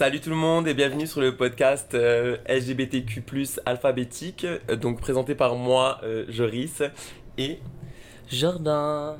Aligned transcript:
Salut 0.00 0.20
tout 0.22 0.30
le 0.30 0.36
monde 0.36 0.66
et 0.66 0.72
bienvenue 0.72 1.06
sur 1.06 1.20
le 1.20 1.36
podcast 1.36 1.92
euh, 1.94 2.38
LGBTQ+ 2.48 3.22
alphabétique, 3.66 4.46
euh, 4.46 4.74
donc 4.74 4.98
présenté 4.98 5.34
par 5.34 5.56
moi, 5.56 6.00
euh, 6.04 6.24
Joris 6.30 6.82
et 7.36 7.58
Jordan. 8.26 9.18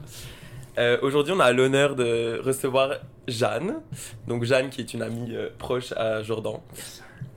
euh, 0.78 0.96
aujourd'hui 1.02 1.34
on 1.36 1.40
a 1.40 1.52
l'honneur 1.52 1.96
de 1.96 2.40
recevoir 2.42 2.94
Jeanne, 3.28 3.82
donc 4.26 4.44
Jeanne 4.44 4.70
qui 4.70 4.80
est 4.80 4.94
une 4.94 5.02
amie 5.02 5.36
euh, 5.36 5.50
proche 5.58 5.92
à 5.98 6.22
Jordan. 6.22 6.60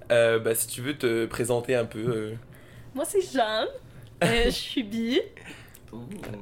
Euh, 0.10 0.40
bah, 0.40 0.56
si 0.56 0.68
tu 0.68 0.80
veux 0.80 0.98
te 0.98 1.26
présenter 1.26 1.76
un 1.76 1.84
peu. 1.84 2.00
euh, 2.00 2.36
Moi, 2.96 3.04
c'est 3.04 3.20
Jeanne. 3.30 3.68
Euh, 4.24 4.44
je 4.46 4.52
suis 4.52 4.84
bi. 4.84 5.20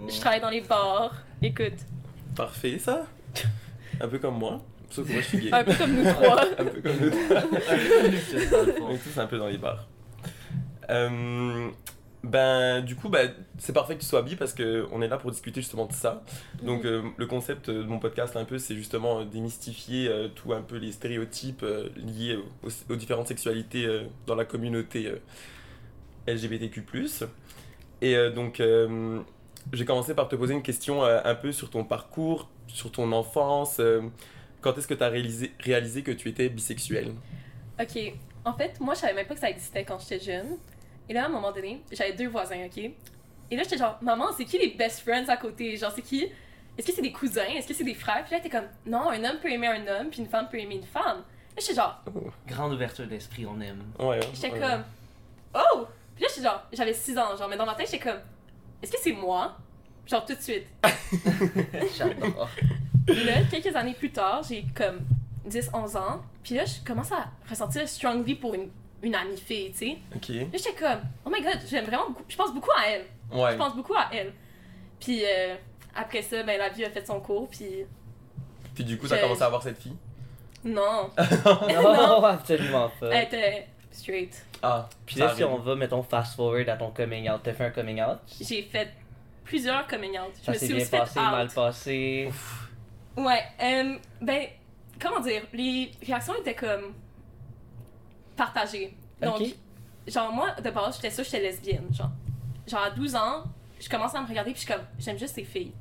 Je 0.07 0.19
travaille 0.19 0.39
dans 0.41 0.51
les 0.51 0.61
bars. 0.61 1.15
Écoute, 1.41 1.79
parfait 2.35 2.77
ça, 2.77 3.07
un 3.99 4.07
peu 4.07 4.19
comme 4.19 4.37
moi, 4.37 4.61
sauf 4.91 5.07
que 5.07 5.13
moi 5.13 5.21
je 5.21 5.27
suis 5.27 5.39
gay. 5.39 5.49
un 5.53 5.63
peu 5.63 5.73
comme 5.73 5.93
nous 5.93 6.11
trois. 6.11 6.41
un 6.59 6.65
peu 6.65 6.81
comme 6.81 6.97
nous. 6.99 7.11
On 8.81 8.91
est 8.91 8.97
tous 8.97 9.17
un 9.19 9.25
peu 9.27 9.37
dans 9.37 9.47
les 9.47 9.57
bars. 9.57 9.87
Euh, 10.89 11.69
ben, 12.23 12.81
du 12.81 12.95
coup, 12.95 13.09
ben, 13.09 13.33
c'est 13.57 13.73
parfait 13.73 13.95
que 13.95 14.01
tu 14.01 14.05
sois 14.05 14.21
bi 14.21 14.35
parce 14.35 14.53
qu'on 14.53 15.01
est 15.01 15.07
là 15.07 15.17
pour 15.17 15.31
discuter 15.31 15.61
justement 15.61 15.87
de 15.87 15.93
ça. 15.93 16.21
Donc, 16.61 16.85
euh, 16.85 17.01
le 17.17 17.25
concept 17.25 17.71
de 17.71 17.83
mon 17.83 17.97
podcast, 17.97 18.37
un 18.37 18.45
peu, 18.45 18.59
c'est 18.59 18.75
justement 18.75 19.21
euh, 19.21 19.25
démystifier 19.25 20.07
euh, 20.07 20.27
tout 20.27 20.53
un 20.53 20.61
peu 20.61 20.77
les 20.77 20.91
stéréotypes 20.91 21.63
euh, 21.63 21.89
liés 21.95 22.37
aux, 22.63 22.93
aux 22.93 22.95
différentes 22.95 23.27
sexualités 23.27 23.85
euh, 23.85 24.03
dans 24.27 24.35
la 24.35 24.45
communauté 24.45 25.07
euh, 25.07 25.17
LGBTQ. 26.31 26.83
Et 28.03 28.15
euh, 28.15 28.29
donc, 28.29 28.59
euh, 28.59 29.19
j'ai 29.73 29.85
commencé 29.85 30.13
par 30.13 30.27
te 30.27 30.35
poser 30.35 30.53
une 30.53 30.63
question 30.63 31.03
euh, 31.03 31.21
un 31.23 31.35
peu 31.35 31.51
sur 31.51 31.71
ton 31.71 31.83
parcours, 31.83 32.49
sur 32.67 32.91
ton 32.91 33.11
enfance. 33.13 33.81
Quand 34.61 34.77
est-ce 34.77 34.87
que 34.87 34.93
tu 34.93 35.03
as 35.03 35.09
réalisé, 35.09 35.53
réalisé 35.59 36.03
que 36.03 36.11
tu 36.11 36.29
étais 36.29 36.49
bisexuel? 36.49 37.13
Ok, 37.79 38.13
en 38.45 38.53
fait, 38.53 38.79
moi, 38.79 38.93
je 38.93 38.99
savais 38.99 39.13
même 39.13 39.25
pas 39.25 39.33
que 39.33 39.39
ça 39.39 39.49
existait 39.49 39.83
quand 39.83 39.99
j'étais 39.99 40.19
jeune. 40.19 40.57
Et 41.09 41.13
là, 41.13 41.23
à 41.23 41.25
un 41.25 41.29
moment 41.29 41.51
donné, 41.51 41.81
j'avais 41.91 42.13
deux 42.13 42.27
voisins, 42.27 42.65
ok? 42.65 42.77
Et 42.77 43.55
là, 43.55 43.63
j'étais 43.63 43.77
genre, 43.77 43.97
maman, 44.01 44.27
c'est 44.35 44.45
qui 44.45 44.57
les 44.57 44.69
best 44.69 45.01
friends 45.01 45.27
à 45.27 45.37
côté? 45.37 45.75
Genre, 45.75 45.91
c'est 45.93 46.01
qui? 46.01 46.27
Est-ce 46.77 46.87
que 46.87 46.93
c'est 46.93 47.01
des 47.01 47.11
cousins? 47.11 47.49
Est-ce 47.55 47.67
que 47.67 47.73
c'est 47.73 47.83
des 47.83 47.93
frères? 47.93 48.23
Puis 48.23 48.33
là, 48.33 48.39
t'es 48.39 48.49
comme, 48.49 48.67
non, 48.85 49.09
un 49.09 49.23
homme 49.23 49.39
peut 49.41 49.51
aimer 49.51 49.67
un 49.67 49.87
homme, 49.87 50.09
puis 50.09 50.21
une 50.21 50.29
femme 50.29 50.47
peut 50.49 50.57
aimer 50.57 50.75
une 50.75 50.85
femme. 50.85 51.17
Là, 51.17 51.57
j'étais 51.59 51.75
genre, 51.75 52.01
Grande 52.47 52.73
ouverture 52.73 53.07
d'esprit, 53.07 53.45
on 53.45 53.59
aime. 53.59 53.83
Ouais, 53.99 54.05
ouais, 54.05 54.19
j'étais 54.33 54.51
ouais. 54.51 54.59
comme, 54.59 54.83
oh! 55.55 55.87
Puis 56.15 56.23
là, 56.23 56.29
j'étais 56.29 56.47
genre, 56.47 56.63
j'avais 56.71 56.93
6 56.93 57.17
ans, 57.17 57.35
genre, 57.35 57.49
mais 57.49 57.57
dans 57.57 57.65
ma 57.65 57.75
tête, 57.75 57.89
j'étais 57.91 58.03
comme, 58.03 58.19
est-ce 58.81 58.91
que 58.91 58.99
c'est 59.01 59.11
moi? 59.11 59.57
Genre, 60.07 60.25
tout 60.25 60.33
de 60.33 60.41
suite. 60.41 60.67
J'adore. 61.97 62.49
Puis 63.13 63.23
là, 63.25 63.33
quelques 63.49 63.75
années 63.75 63.93
plus 63.93 64.11
tard, 64.11 64.41
j'ai 64.47 64.65
comme 64.75 64.99
10-11 65.47 65.97
ans, 65.97 66.21
puis 66.43 66.55
là, 66.55 66.65
je 66.65 66.85
commence 66.85 67.11
à 67.11 67.25
ressentir 67.49 67.87
strongly 67.87 68.35
pour 68.35 68.53
une, 68.53 68.69
une 69.03 69.15
amie 69.15 69.37
fille, 69.37 69.71
tu 69.71 69.77
sais. 69.77 69.97
Ok. 70.15 70.29
Là, 70.29 70.45
j'étais 70.53 70.73
comme, 70.73 71.01
oh 71.25 71.29
my 71.29 71.41
god, 71.41 71.59
j'aime 71.69 71.85
vraiment 71.85 72.07
beaucoup, 72.09 72.23
je 72.27 72.35
pense 72.35 72.53
beaucoup 72.53 72.71
à 72.77 72.87
elle. 72.89 73.05
Ouais. 73.31 73.51
Je 73.53 73.57
pense 73.57 73.75
beaucoup 73.75 73.93
à 73.95 74.07
elle. 74.13 74.33
Puis 74.99 75.23
euh, 75.23 75.55
après 75.95 76.21
ça, 76.21 76.43
ben 76.43 76.57
la 76.59 76.69
vie 76.69 76.85
a 76.85 76.89
fait 76.89 77.05
son 77.05 77.19
cours, 77.19 77.49
puis 77.49 77.85
Puis 78.75 78.83
du 78.83 78.97
coup, 78.97 79.07
t'as 79.07 79.17
Je- 79.17 79.21
commencé 79.21 79.41
à 79.43 79.49
voir 79.49 79.63
cette 79.63 79.77
fille? 79.77 79.95
Non, 80.63 81.09
Non, 81.69 82.23
absolument 82.23 82.91
pas. 82.99 83.09
elle 83.11 83.23
était 83.23 83.67
straight. 83.89 84.45
Ah. 84.61 84.87
Puis 85.07 85.19
là, 85.19 85.33
si 85.35 85.43
on 85.43 85.57
va, 85.57 85.75
mettons, 85.75 86.03
fast 86.03 86.35
forward 86.35 86.69
à 86.69 86.77
ton 86.77 86.91
coming 86.91 87.27
out, 87.29 87.39
t'as 87.43 87.53
fait 87.53 87.65
un 87.65 87.71
coming 87.71 87.99
out? 88.01 88.19
J'ai 88.39 88.61
fait 88.61 88.89
plusieurs 89.43 89.87
coming 89.87 90.11
out. 90.19 90.31
Je 90.39 90.45
Ça 90.45 90.51
me 90.51 90.57
s'est 90.57 90.65
suis 90.67 90.75
bien 90.75 90.83
aussi 90.83 90.91
fait 90.91 90.97
passé, 90.99 91.19
out. 91.19 91.25
mal 91.31 91.47
passé. 91.49 92.29
Ouais, 93.17 93.43
euh, 93.61 93.97
ben, 94.21 94.47
comment 94.99 95.19
dire, 95.19 95.43
les 95.53 95.91
réactions 96.05 96.35
étaient 96.35 96.55
comme 96.55 96.93
partagées. 98.35 98.95
Donc, 99.21 99.41
genre, 100.07 100.31
moi, 100.31 100.51
de 100.51 100.69
base, 100.69 100.95
j'étais 100.95 101.09
sûre 101.09 101.23
que 101.23 101.31
j'étais 101.31 101.43
lesbienne. 101.43 101.93
Genre. 101.93 102.11
genre, 102.67 102.83
à 102.83 102.91
12 102.91 103.15
ans, 103.15 103.43
je 103.79 103.89
commence 103.89 104.15
à 104.15 104.21
me 104.21 104.27
regarder, 104.27 104.51
puis 104.51 104.61
je 104.61 104.65
suis 104.65 104.73
comme, 104.73 104.85
j'aime 104.99 105.17
juste 105.17 105.35
ces 105.35 105.43
filles. 105.43 105.73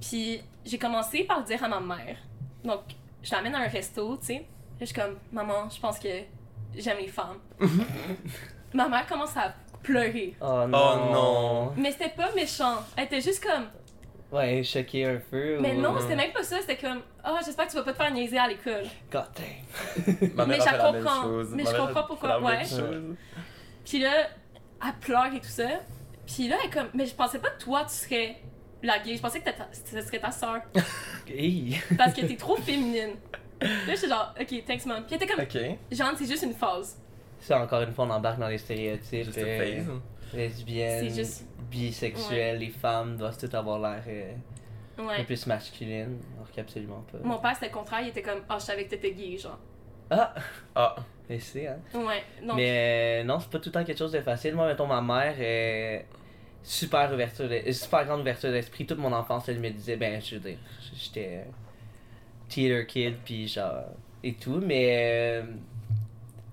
Puis, 0.00 0.42
j'ai 0.64 0.78
commencé 0.78 1.24
par 1.24 1.40
le 1.40 1.44
dire 1.44 1.62
à 1.62 1.68
ma 1.68 1.80
mère. 1.80 2.16
Donc, 2.64 2.80
je 3.22 3.30
l'amène 3.30 3.54
à 3.54 3.60
un 3.60 3.68
resto, 3.68 4.16
tu 4.16 4.26
sais. 4.26 4.34
Là, 4.34 4.40
je 4.80 4.86
suis 4.86 4.94
comme, 4.94 5.16
maman, 5.30 5.68
je 5.70 5.80
pense 5.80 5.98
que 5.98 6.08
j'aime 6.74 6.98
les 6.98 7.08
femmes. 7.08 7.38
ma 8.74 8.88
mère 8.88 9.06
commence 9.06 9.36
à 9.36 9.54
pleurer. 9.82 10.36
Oh 10.40 10.64
non. 10.66 11.12
non. 11.12 11.72
Mais 11.76 11.92
c'était 11.92 12.10
pas 12.10 12.32
méchant. 12.32 12.78
Elle 12.96 13.04
était 13.04 13.20
juste 13.20 13.44
comme, 13.44 13.66
Ouais, 14.32 14.62
choqué 14.64 15.04
un 15.04 15.20
peu. 15.30 15.58
mais 15.60 15.74
ou- 15.74 15.80
non, 15.82 15.94
c'était 16.00 16.16
même 16.16 16.32
pas 16.32 16.42
ça. 16.42 16.56
C'était 16.60 16.76
comme, 16.78 17.00
ah, 17.22 17.38
j'espère 17.44 17.66
que 17.66 17.70
tu 17.72 17.76
vas 17.76 17.82
pas 17.84 17.92
te 17.92 17.96
faire 17.98 18.10
niaiser 18.12 18.38
à 18.38 18.48
l'école. 18.48 18.84
God 19.10 19.24
damn. 19.36 20.30
Ma 20.34 20.46
mère 20.46 20.58
Mais 20.58 20.66
a 20.66 20.72
je 20.72 20.98
comprends. 20.98 21.22
chose. 21.24 21.48
Mais 21.54 21.62
Ma 21.64 21.70
je 21.70 21.76
comprends 21.76 22.02
pourquoi, 22.04 22.28
la 22.30 22.34
même 22.40 22.44
ouais. 22.46 22.64
chose. 22.64 23.14
Puis 23.84 23.98
là, 23.98 24.28
elle 24.84 24.94
pleure 25.00 25.26
et 25.34 25.40
tout 25.40 25.46
ça. 25.48 25.68
Puis 26.26 26.48
là, 26.48 26.56
elle 26.62 26.68
est 26.68 26.72
comme, 26.72 26.88
mais 26.94 27.04
je 27.06 27.14
pensais 27.14 27.38
pas 27.38 27.50
que 27.50 27.62
toi, 27.62 27.84
tu 27.84 27.94
serais 27.94 28.36
la 28.82 28.98
gay. 29.00 29.16
Je 29.16 29.20
pensais 29.20 29.40
que 29.40 29.44
ta- 29.44 29.68
ce 29.72 30.00
serait 30.00 30.18
ta 30.20 30.30
soeur. 30.30 30.60
Hey. 31.28 31.80
Parce 31.96 32.12
que 32.14 32.22
t'es 32.26 32.36
trop 32.36 32.56
féminine. 32.56 33.14
Là, 33.60 33.68
j'étais 33.94 34.08
genre, 34.08 34.34
ok, 34.40 34.64
thanks, 34.66 34.84
mom. 34.86 35.04
Puis 35.06 35.14
elle 35.14 35.22
était 35.22 35.26
comme, 35.32 35.44
Ok. 35.44 35.78
Jeanne, 35.92 36.14
c'est 36.18 36.26
juste 36.26 36.42
une 36.42 36.52
phase. 36.54 36.98
Ça, 37.40 37.60
encore 37.62 37.82
une 37.82 37.92
fois, 37.92 38.06
on 38.06 38.10
embarque 38.10 38.38
dans 38.40 38.48
les 38.48 38.58
stéréotypes. 38.58 39.24
Juste 39.26 39.38
euh, 39.38 39.76
une 39.78 39.84
phase. 39.84 39.94
lesbiennes, 40.34 41.08
C'est 41.10 41.14
juste- 41.14 41.44
bisexuelles, 41.72 42.58
les 42.58 42.70
femmes 42.70 43.16
doivent 43.16 43.38
toutes 43.38 43.54
avoir 43.54 43.78
l'air 43.80 44.02
euh, 44.06 44.32
un 44.98 45.06
Ouais. 45.06 45.18
peu 45.18 45.24
plus 45.24 45.46
masculine, 45.46 46.18
alors 46.36 46.50
qu'absolument 46.54 47.04
pas. 47.10 47.18
Mon 47.24 47.38
père, 47.38 47.54
c'était 47.54 47.66
le 47.68 47.72
contraire. 47.72 48.00
Il 48.02 48.08
était 48.08 48.22
comme, 48.22 48.40
ah, 48.48 48.56
je 48.58 48.64
savais 48.64 48.84
que 48.84 48.90
t'étais 48.90 49.12
gay, 49.12 49.38
genre. 49.38 49.58
Ah! 50.10 50.34
Ah. 50.74 50.96
Mais 51.28 51.38
c'est, 51.38 51.66
hein. 51.66 51.78
Ouais. 51.94 52.22
Donc, 52.46 52.56
Mais 52.56 53.20
euh, 53.22 53.24
non, 53.24 53.40
c'est 53.40 53.50
pas 53.50 53.58
tout 53.58 53.70
le 53.70 53.72
temps 53.72 53.84
quelque 53.84 53.98
chose 53.98 54.12
de 54.12 54.20
facile. 54.20 54.54
Moi, 54.54 54.66
mettons, 54.66 54.86
ma 54.86 55.00
mère 55.00 55.34
est 55.40 56.04
super 56.62 57.10
ouverture, 57.12 57.48
de- 57.48 57.54
euh, 57.66 57.72
super 57.72 58.04
grande 58.04 58.20
ouverture 58.20 58.50
d'esprit. 58.52 58.84
Toute 58.84 58.98
mon 58.98 59.12
enfance, 59.12 59.48
elle 59.48 59.58
me 59.60 59.70
disait, 59.70 59.96
ben, 59.96 60.20
je 60.20 60.34
veux 60.36 60.40
dire, 60.40 60.58
j'étais 60.94 61.38
euh, 61.46 61.50
theater 62.48 62.86
kid, 62.86 63.14
puis 63.24 63.48
genre, 63.48 63.84
et 64.22 64.34
tout, 64.34 64.60
mais 64.62 65.40
euh, 65.40 65.42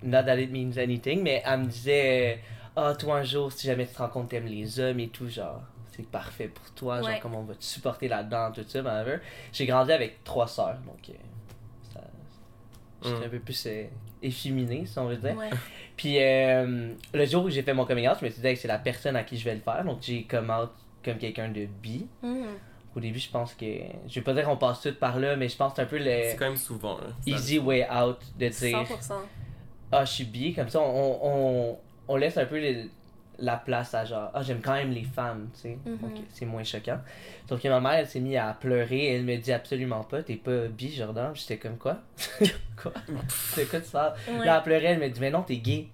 not 0.02 0.22
that 0.22 0.38
it 0.40 0.50
means 0.50 0.78
anything, 0.78 1.22
mais 1.22 1.42
elle 1.44 1.60
me 1.60 1.66
disait, 1.66 2.40
ah, 2.76 2.94
toi, 2.98 3.16
un 3.18 3.22
jour, 3.24 3.50
si 3.52 3.66
jamais 3.66 3.86
tu 3.86 3.92
te 3.94 3.98
rends 3.98 4.08
compte, 4.08 4.28
t'aimes 4.28 4.46
les 4.46 4.78
hommes 4.80 5.00
et 5.00 5.08
tout, 5.08 5.28
genre, 5.28 5.62
c'est 5.92 6.06
parfait 6.06 6.48
pour 6.48 6.70
toi, 6.72 7.00
Ouais. 7.00 7.12
genre, 7.12 7.20
comment 7.20 7.40
on 7.40 7.44
va 7.44 7.54
te 7.54 7.64
supporter 7.64 8.08
là-dedans, 8.08 8.52
tout 8.52 8.64
ça, 8.66 8.82
whatever. 8.82 9.18
J'ai 9.52 9.66
grandi 9.66 9.92
avec 9.92 10.22
trois 10.24 10.46
sœurs, 10.46 10.78
donc, 10.86 11.08
euh, 11.08 11.12
ça, 11.92 12.00
j'étais 13.02 13.16
Mm. 13.18 13.22
un 13.24 13.28
peu 13.28 13.38
plus 13.40 13.66
euh, 13.66 13.84
efféminé, 14.22 14.86
si 14.86 14.98
on 14.98 15.06
veut 15.06 15.16
dire. 15.16 15.36
ouais. 15.36 15.50
Puis 15.96 16.16
euh, 16.22 16.94
le 17.12 17.26
jour 17.26 17.44
où 17.44 17.50
j'ai 17.50 17.62
fait 17.62 17.74
mon 17.74 17.84
coming 17.84 18.08
out, 18.08 18.16
je 18.20 18.24
me 18.24 18.30
suis 18.30 18.40
dit 18.40 18.46
hey, 18.48 18.56
c'est 18.56 18.68
la 18.68 18.78
personne 18.78 19.16
à 19.16 19.22
qui 19.24 19.36
je 19.36 19.44
vais 19.44 19.54
le 19.54 19.60
faire. 19.60 19.84
Donc 19.84 19.98
j'ai 20.00 20.22
come 20.24 20.48
out 20.50 20.70
comme 21.04 21.18
quelqu'un 21.18 21.50
de 21.50 21.66
bi. 21.66 22.06
Mhm. 22.22 22.46
Au 22.96 23.00
début, 23.00 23.18
je 23.18 23.28
pense 23.30 23.52
que. 23.54 23.66
Je 24.08 24.14
vais 24.14 24.20
pas 24.22 24.32
dire 24.32 24.44
qu'on 24.44 24.56
passe 24.56 24.80
tout 24.80 24.94
par 24.94 25.18
là, 25.20 25.36
mais 25.36 25.48
je 25.50 25.56
pense 25.56 25.72
que 25.72 25.76
c'est 25.76 25.82
un 25.82 25.86
peu 25.86 25.98
C'est 26.02 26.32
le 26.32 26.38
quand 26.38 26.46
même 26.46 26.56
souvent. 26.56 26.96
hein. 26.98 27.10
Ça- 27.20 27.30
easy 27.30 27.58
way 27.58 27.86
out 27.90 28.16
de 28.38 28.48
dire 28.48 28.78
100%. 28.82 29.14
Ah, 29.92 30.04
je 30.06 30.10
suis 30.12 30.24
bi. 30.24 30.54
Comme 30.54 30.68
ça, 30.70 30.80
on, 30.80 31.18
on, 31.22 31.78
on 32.10 32.16
laisse 32.16 32.36
un 32.36 32.44
peu 32.44 32.60
la 33.38 33.56
place 33.56 33.94
à 33.94 34.04
genre 34.04 34.30
Ah, 34.34 34.42
j'aime 34.42 34.60
quand 34.60 34.74
même 34.74 34.90
les 34.90 35.04
femmes, 35.04 35.48
tu 35.54 35.60
sais. 35.60 35.78
Mhm. 35.86 35.98
Donc 35.98 36.12
c'est 36.32 36.44
moins 36.44 36.64
choquant. 36.64 36.98
Sauf 37.48 37.62
que 37.62 37.68
ma 37.68 37.80
mère, 37.80 37.92
elle 37.92 38.06
s'est 38.06 38.20
mise 38.20 38.36
à 38.36 38.56
pleurer. 38.60 39.14
Elle 39.14 39.24
me 39.24 39.36
dit 39.36 39.52
absolument 39.52 40.02
pas, 40.04 40.22
t'es 40.22 40.34
pas 40.36 40.66
bi, 40.66 40.92
Jordan. 40.92 41.30
J'étais 41.34 41.56
comme 41.56 41.78
quoi? 41.78 41.98
Quoi? 42.82 42.92
C'est 43.54 43.68
quoi 43.68 43.80
tu 43.80 43.90
parles? 43.90 44.14
Ouais. 44.28 44.44
Là, 44.44 44.56
elle 44.58 44.62
pleurait, 44.62 44.84
elle 44.86 44.98
me 44.98 45.08
dit, 45.08 45.20
mais 45.20 45.30
non, 45.30 45.42
t'es 45.42 45.58
gay. 45.58 45.86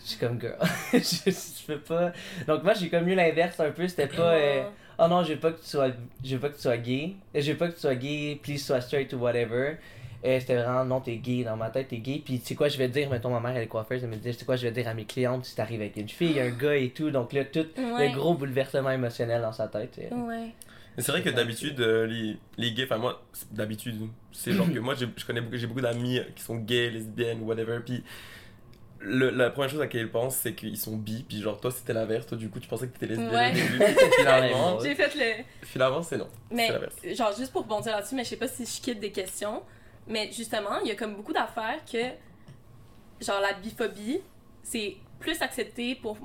Je 0.00 0.10
suis 0.10 0.18
comme, 0.18 0.40
girl, 0.40 0.56
je, 0.92 1.30
je 1.30 1.66
peux 1.66 1.80
pas. 1.80 2.12
Donc, 2.46 2.62
moi, 2.62 2.74
j'ai 2.74 2.88
comme 2.88 3.08
eu 3.08 3.14
l'inverse 3.14 3.58
un 3.60 3.70
peu. 3.70 3.88
C'était 3.88 4.06
pas, 4.06 4.34
euh, 4.34 4.62
oh 4.98 5.08
non, 5.08 5.24
je 5.24 5.32
veux 5.32 5.40
pas 5.40 5.52
que 5.52 5.60
tu 5.60 5.66
sois, 5.66 5.88
je 6.22 6.34
veux 6.36 6.40
pas 6.40 6.50
que 6.50 6.56
tu 6.56 6.62
sois 6.62 6.76
gay. 6.76 7.14
Je 7.34 7.50
veux 7.50 7.58
pas 7.58 7.68
que 7.68 7.74
tu 7.74 7.80
sois 7.80 7.94
gay, 7.96 8.38
please 8.42 8.58
sois 8.58 8.80
straight 8.82 9.12
ou 9.14 9.18
whatever. 9.18 9.78
Et 10.24 10.40
c'était 10.40 10.56
vraiment, 10.56 10.84
non, 10.84 11.00
t'es 11.00 11.16
gay. 11.16 11.44
Dans 11.44 11.56
ma 11.56 11.70
tête, 11.70 11.88
t'es 11.88 11.98
gay. 11.98 12.20
Puis, 12.24 12.40
tu 12.40 12.46
sais 12.46 12.54
quoi, 12.54 12.68
je 12.68 12.78
vais 12.78 12.88
dire, 12.88 13.08
mettons, 13.10 13.30
ma 13.30 13.40
mère, 13.40 13.56
elle 13.56 13.62
est 13.64 13.68
coiffeuse, 13.68 14.02
elle 14.02 14.10
me 14.10 14.16
dit, 14.16 14.30
tu 14.32 14.38
sais 14.38 14.44
quoi, 14.44 14.56
je 14.56 14.62
vais 14.66 14.72
dire 14.72 14.88
à 14.88 14.94
mes 14.94 15.04
clientes 15.04 15.44
si 15.44 15.54
t'arrives 15.54 15.80
avec 15.80 15.96
une 15.96 16.08
fille, 16.08 16.40
un 16.40 16.50
gars 16.50 16.74
et 16.76 16.90
tout. 16.90 17.10
Donc, 17.10 17.32
là, 17.32 17.44
tout 17.44 17.66
Ouais. 17.76 18.08
le 18.08 18.14
gros 18.14 18.34
bouleversement 18.34 18.90
émotionnel 18.90 19.42
dans 19.42 19.52
sa 19.52 19.68
tête. 19.68 19.98
euh, 19.98 20.14
Ouais. 20.26 20.48
C'est 20.98 21.12
vrai 21.12 21.22
que 21.22 21.28
d'habitude, 21.28 21.78
euh, 21.80 22.06
les, 22.06 22.38
les 22.56 22.72
gays, 22.72 22.84
enfin 22.84 22.96
moi, 22.96 23.22
d'habitude, 23.50 23.96
c'est 24.32 24.52
genre 24.52 24.66
que 24.72 24.78
moi, 24.78 24.94
j'ai- 24.94 25.08
je 25.14 25.26
connais 25.26 25.42
beaucoup, 25.42 25.56
j'ai 25.58 25.66
beaucoup 25.66 25.82
d'amis 25.82 26.20
qui 26.34 26.42
sont 26.42 26.56
gays, 26.56 26.88
lesbiennes, 26.88 27.42
whatever, 27.42 27.80
puis 27.84 28.02
le- 29.00 29.28
la 29.30 29.50
première 29.50 29.68
chose 29.70 29.80
à 29.80 29.84
laquelle 29.84 30.00
ils 30.02 30.10
pensent, 30.10 30.36
c'est 30.36 30.54
qu'ils 30.54 30.78
sont 30.78 30.96
bi, 30.96 31.22
puis 31.28 31.42
genre 31.42 31.60
toi, 31.60 31.70
c'était 31.70 31.92
l'inverse, 31.92 32.26
toi, 32.26 32.38
du 32.38 32.48
coup, 32.48 32.58
tu 32.60 32.66
pensais 32.68 32.88
que 32.88 32.92
t'étais 32.98 33.14
lesbienne 33.14 33.30
Ouais. 33.30 33.50
au 33.50 33.54
début, 33.54 33.84
finalement, 34.18 34.80
J'ai 34.80 34.94
fait 34.94 35.14
le. 35.14 35.44
finalement, 35.66 36.02
c'est 36.02 36.16
non, 36.16 36.28
Mais, 36.50 36.66
c'est 36.68 36.72
l'inverse. 36.72 36.94
genre, 37.14 37.36
juste 37.36 37.52
pour 37.52 37.62
rebondir 37.64 37.92
là-dessus, 37.92 38.14
mais 38.14 38.24
je 38.24 38.30
sais 38.30 38.36
pas 38.36 38.48
si 38.48 38.64
je 38.64 38.80
quitte 38.80 38.98
des 38.98 39.12
questions. 39.12 39.62
Mais 40.08 40.30
justement, 40.32 40.78
il 40.82 40.88
y 40.88 40.90
a 40.92 40.94
comme 40.94 41.14
beaucoup 41.14 41.32
d'affaires 41.32 41.80
que, 41.90 41.98
genre, 43.20 43.40
la 43.40 43.52
biphobie, 43.54 44.20
c'est 44.62 44.96
plus 45.18 45.40
accepté 45.42 45.94
pour 45.96 46.16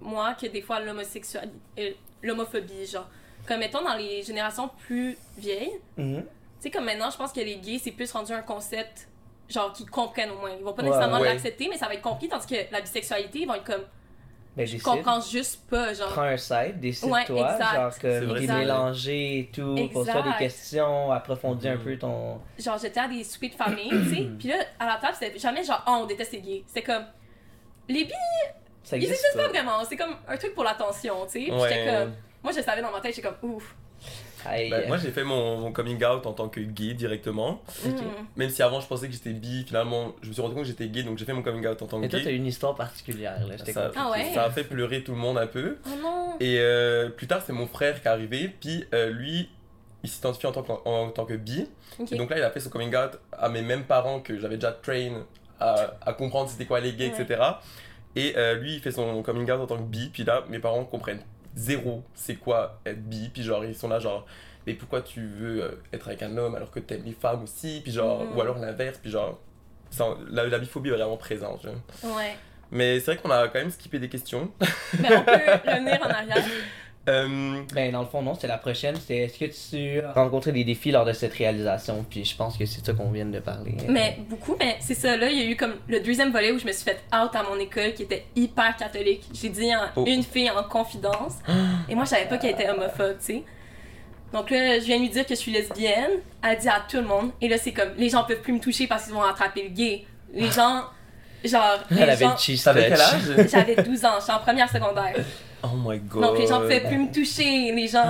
moi 0.00 0.34
que 0.34 0.46
des 0.46 0.60
fois 0.62 0.80
l'homosexualité, 0.80 1.54
euh, 1.78 1.90
l'homophobie, 2.22 2.86
genre. 2.86 3.08
Comme 3.46 3.58
mettons 3.58 3.82
dans 3.82 3.94
les 3.94 4.22
générations 4.22 4.70
plus 4.86 5.18
vieilles, 5.36 5.78
mhm. 5.98 6.22
tu 6.22 6.28
sais, 6.60 6.70
comme 6.70 6.84
maintenant, 6.84 7.10
je 7.10 7.16
pense 7.18 7.32
que 7.32 7.40
les 7.40 7.56
gays, 7.56 7.78
c'est 7.78 7.90
plus 7.90 8.10
rendu 8.10 8.32
un 8.32 8.40
concept 8.40 9.06
genre, 9.48 9.72
qui 9.72 9.84
comprennent 9.84 10.30
au 10.30 10.38
moins. 10.38 10.50
Ils 10.58 10.64
vont 10.64 10.72
pas 10.72 10.82
Ouais, 10.82 10.88
nécessairement 10.88 11.20
ouais. 11.20 11.28
l'accepter, 11.28 11.68
mais 11.68 11.76
ça 11.76 11.86
va 11.86 11.94
être 11.94 12.02
compris, 12.02 12.28
tandis 12.28 12.46
que 12.46 12.72
la 12.72 12.80
bisexualité, 12.80 13.40
ils 13.40 13.46
vont 13.46 13.54
être 13.54 13.64
comme, 13.64 13.84
Ben, 14.56 14.66
je 14.66 14.78
comprends 14.80 15.20
juste 15.20 15.68
pas, 15.68 15.92
genre. 15.94 16.10
Prends 16.12 16.22
un 16.22 16.36
site, 16.36 16.78
décide-toi, 16.78 17.18
Ouais, 17.18 17.22
exact. 17.22 17.74
genre 17.74 17.90
vrai. 18.28 18.40
mélangé 18.46 19.38
et 19.40 19.46
tout, 19.52 19.74
pose-toi 19.92 20.22
des 20.22 20.38
questions, 20.38 21.10
approfondis 21.10 21.68
un 21.68 21.74
Mhm. 21.74 21.82
peu 21.82 21.98
ton... 21.98 22.40
Genre, 22.58 22.78
j'étais 22.80 23.00
à 23.00 23.08
des 23.08 23.24
soupers 23.24 23.50
de 23.50 23.54
famille, 23.56 23.88
tu 23.90 24.14
sais, 24.14 24.22
puis 24.38 24.48
là, 24.48 24.56
à 24.78 24.86
la 24.86 24.96
table, 24.96 25.16
c'était 25.18 25.38
jamais 25.40 25.64
genre, 25.64 25.82
oh, 25.88 25.98
on 26.02 26.06
déteste 26.06 26.32
les 26.32 26.40
gays. 26.40 26.64
C'était 26.68 26.82
comme, 26.82 27.04
les 27.88 28.04
bi, 28.04 28.12
Ça 28.84 28.96
ils 28.96 29.02
existe 29.02 29.20
existent 29.24 29.38
pas 29.38 29.46
pas. 29.46 29.48
vraiment, 29.48 29.84
c'est 29.88 29.96
comme 29.96 30.14
un 30.28 30.36
truc 30.36 30.54
pour 30.54 30.62
l'attention, 30.64 31.26
tu 31.26 31.46
sais. 31.46 31.50
Ouais. 31.50 31.68
j'étais 31.68 31.86
comme, 31.92 32.12
moi, 32.44 32.52
je 32.56 32.60
savais 32.60 32.80
dans 32.82 32.92
ma 32.92 33.00
tête, 33.00 33.14
j'étais 33.16 33.26
comme, 33.28 33.50
ouf. 33.56 33.74
Aïe. 34.46 34.70
Ben, 34.70 34.88
moi 34.88 34.96
j'ai 34.98 35.10
fait 35.10 35.24
mon, 35.24 35.58
mon 35.58 35.72
coming 35.72 35.96
out 36.04 36.26
en 36.26 36.32
tant 36.32 36.48
que 36.48 36.60
gay 36.60 36.94
directement. 36.94 37.62
Même 38.36 38.50
si 38.50 38.62
avant 38.62 38.80
je 38.80 38.86
pensais 38.86 39.06
que 39.06 39.12
j'étais 39.12 39.32
bi, 39.32 39.64
finalement 39.66 40.12
je 40.22 40.28
me 40.28 40.32
suis 40.32 40.42
rendu 40.42 40.54
compte 40.54 40.64
que 40.64 40.68
j'étais 40.68 40.88
gay 40.88 41.02
donc 41.02 41.18
j'ai 41.18 41.24
fait 41.24 41.32
mon 41.32 41.42
coming 41.42 41.66
out 41.66 41.80
en 41.82 41.86
tant 41.86 42.00
que 42.00 42.06
Et 42.06 42.08
toi, 42.08 42.18
t'as 42.20 42.30
gay. 42.30 42.36
une 42.36 42.46
histoire 42.46 42.74
particulière, 42.74 43.46
là, 43.46 43.56
j'étais 43.56 43.72
Ça, 43.72 43.90
Ah 43.96 44.10
ouais? 44.10 44.32
ça 44.34 44.44
a 44.44 44.50
fait 44.50 44.64
pleurer 44.64 45.02
tout 45.02 45.12
le 45.12 45.18
monde 45.18 45.38
un 45.38 45.46
peu. 45.46 45.76
Oh 45.86 45.90
non. 46.02 46.34
Et 46.40 46.56
euh, 46.58 47.08
plus 47.08 47.26
tard 47.26 47.42
c'est 47.46 47.52
mon 47.52 47.66
frère 47.66 48.00
qui 48.00 48.06
est 48.08 48.10
arrivé, 48.10 48.48
puis 48.60 48.84
euh, 48.94 49.10
lui 49.10 49.48
il 50.02 50.10
s'identifie 50.10 50.46
en 50.46 50.52
tant, 50.52 50.62
qu'en- 50.62 50.82
en, 50.84 51.08
tant 51.10 51.24
que 51.24 51.34
bi. 51.34 51.66
Et 52.12 52.16
donc 52.16 52.30
là 52.30 52.38
il 52.38 52.42
a 52.42 52.50
fait 52.50 52.60
son 52.60 52.70
coming 52.70 52.94
out 52.94 53.18
à 53.32 53.48
mes 53.48 53.62
mêmes 53.62 53.84
parents 53.84 54.20
que 54.20 54.38
j'avais 54.38 54.56
déjà 54.56 54.72
train 54.72 55.22
à, 55.60 55.94
à 56.04 56.12
comprendre 56.12 56.50
c'était 56.50 56.66
quoi 56.66 56.80
les 56.80 56.92
gays, 56.92 57.12
Ouais. 57.12 57.22
etc. 57.22 57.40
Et 58.16 58.34
euh, 58.36 58.54
lui 58.54 58.74
il 58.74 58.80
fait 58.80 58.90
son 58.90 59.22
coming 59.22 59.44
out 59.50 59.60
en 59.60 59.66
tant 59.66 59.76
que 59.76 59.82
bi, 59.82 60.10
puis 60.12 60.24
là 60.24 60.44
mes 60.50 60.58
parents 60.58 60.84
comprennent 60.84 61.22
zéro 61.56 62.02
c'est 62.14 62.36
quoi 62.36 62.80
être 62.86 63.02
bi, 63.08 63.28
puis 63.28 63.42
genre 63.42 63.64
ils 63.64 63.74
sont 63.74 63.88
là 63.88 63.98
genre 63.98 64.26
mais 64.66 64.74
pourquoi 64.74 65.02
tu 65.02 65.20
veux 65.26 65.62
euh, 65.62 65.70
être 65.92 66.08
avec 66.08 66.22
un 66.22 66.36
homme 66.38 66.54
alors 66.54 66.70
que 66.70 66.80
t'aimes 66.80 67.04
les 67.04 67.12
femmes 67.12 67.42
aussi, 67.42 67.80
puis 67.82 67.92
genre, 67.92 68.24
Mhm. 68.24 68.36
ou 68.36 68.40
alors 68.40 68.58
l'inverse, 68.58 68.98
puis 68.98 69.10
genre, 69.10 69.38
ça- 69.90 70.16
la, 70.30 70.46
la 70.46 70.58
biphobie 70.58 70.88
est 70.88 70.92
vraiment 70.94 71.18
présente. 71.18 71.66
Ouais. 72.02 72.36
Mais 72.70 72.98
c'est 72.98 73.12
vrai 73.12 73.16
qu'on 73.22 73.30
a 73.30 73.46
quand 73.48 73.58
même 73.58 73.70
skippé 73.70 73.98
des 73.98 74.08
questions. 74.08 74.50
Mais 74.98 75.14
on 75.14 75.22
peut 75.22 75.32
revenir 75.32 76.00
en 76.02 76.08
arrière. 76.10 76.42
Euh, 77.08 77.60
Ben, 77.74 77.92
dans 77.92 78.00
le 78.00 78.06
fond, 78.06 78.22
non, 78.22 78.34
c'est 78.34 78.46
la 78.46 78.56
prochaine. 78.58 78.96
C'est 79.06 79.16
est-ce 79.16 79.38
que 79.38 79.44
tu 79.70 80.00
as 80.00 80.12
rencontré 80.12 80.52
des 80.52 80.64
défis 80.64 80.90
lors 80.90 81.04
de 81.04 81.12
cette 81.12 81.34
réalisation? 81.34 82.04
Puis 82.08 82.24
je 82.24 82.34
pense 82.36 82.56
que 82.56 82.64
c'est 82.64 82.84
ça 82.84 82.92
qu'on 82.94 83.10
vient 83.10 83.26
de 83.26 83.40
parler. 83.40 83.76
Mais 83.88 84.16
beaucoup, 84.28 84.56
mais 84.58 84.76
c'est 84.80 84.94
ça, 84.94 85.16
là, 85.16 85.28
il 85.30 85.38
y 85.38 85.42
a 85.42 85.50
eu 85.50 85.56
comme 85.56 85.74
le 85.88 86.00
deuxième 86.00 86.32
volet 86.32 86.52
où 86.52 86.58
je 86.58 86.66
me 86.66 86.72
suis 86.72 86.84
fait 86.84 87.00
out 87.14 87.30
à 87.34 87.42
mon 87.42 87.58
école 87.58 87.92
qui 87.94 88.04
était 88.04 88.24
hyper 88.34 88.74
catholique. 88.76 89.22
J'ai 89.34 89.50
dit 89.50 89.70
Oh. 89.96 90.04
une 90.06 90.22
fille 90.22 90.50
en 90.50 90.62
confidence. 90.64 91.34
Et 91.88 91.94
moi, 91.94 92.04
je 92.04 92.10
savais 92.10 92.26
pas 92.26 92.38
qu'elle 92.38 92.52
était 92.52 92.68
homophobe, 92.70 93.18
tu 93.18 93.24
sais. 93.26 93.42
Donc 94.32 94.50
là, 94.50 94.78
je 94.80 94.84
viens 94.84 94.98
lui 94.98 95.10
dire 95.10 95.24
que 95.24 95.34
je 95.34 95.40
suis 95.40 95.52
lesbienne. 95.52 96.10
Elle 96.42 96.58
dit 96.58 96.68
à 96.68 96.82
tout 96.88 96.96
le 96.96 97.04
monde. 97.04 97.30
Et 97.40 97.48
là, 97.48 97.56
c'est 97.58 97.72
comme, 97.72 97.90
les 97.98 98.08
gens 98.08 98.24
peuvent 98.24 98.40
plus 98.40 98.52
me 98.54 98.60
toucher 98.60 98.86
parce 98.86 99.04
qu'ils 99.04 99.14
vont 99.14 99.22
attraper 99.22 99.62
le 99.64 99.68
gay. 99.68 100.04
Les 100.32 100.50
gens, 100.50 100.84
genre, 101.44 101.78
les 101.90 102.00
Elle 102.00 102.10
avait 102.10 102.24
gens... 102.24 102.32
le 102.32 102.38
cheese 102.38 102.62
T'avais 102.64 102.88
quel 102.88 102.98
touch. 102.98 103.02
âge? 103.38 103.48
J'avais 103.50 103.76
12 103.76 104.04
ans, 104.06 104.14
j'étais 104.18 104.32
en 104.32 104.38
première 104.40 104.68
secondaire. 104.70 105.14
Oh 105.64 105.76
my 105.76 105.98
god. 105.98 106.22
Donc 106.22 106.38
les 106.38 106.46
gens 106.46 106.60
pouvaient 106.60 106.80
plus 106.80 106.98
me 106.98 107.12
toucher, 107.12 107.72
les 107.72 107.88
gens, 107.88 108.04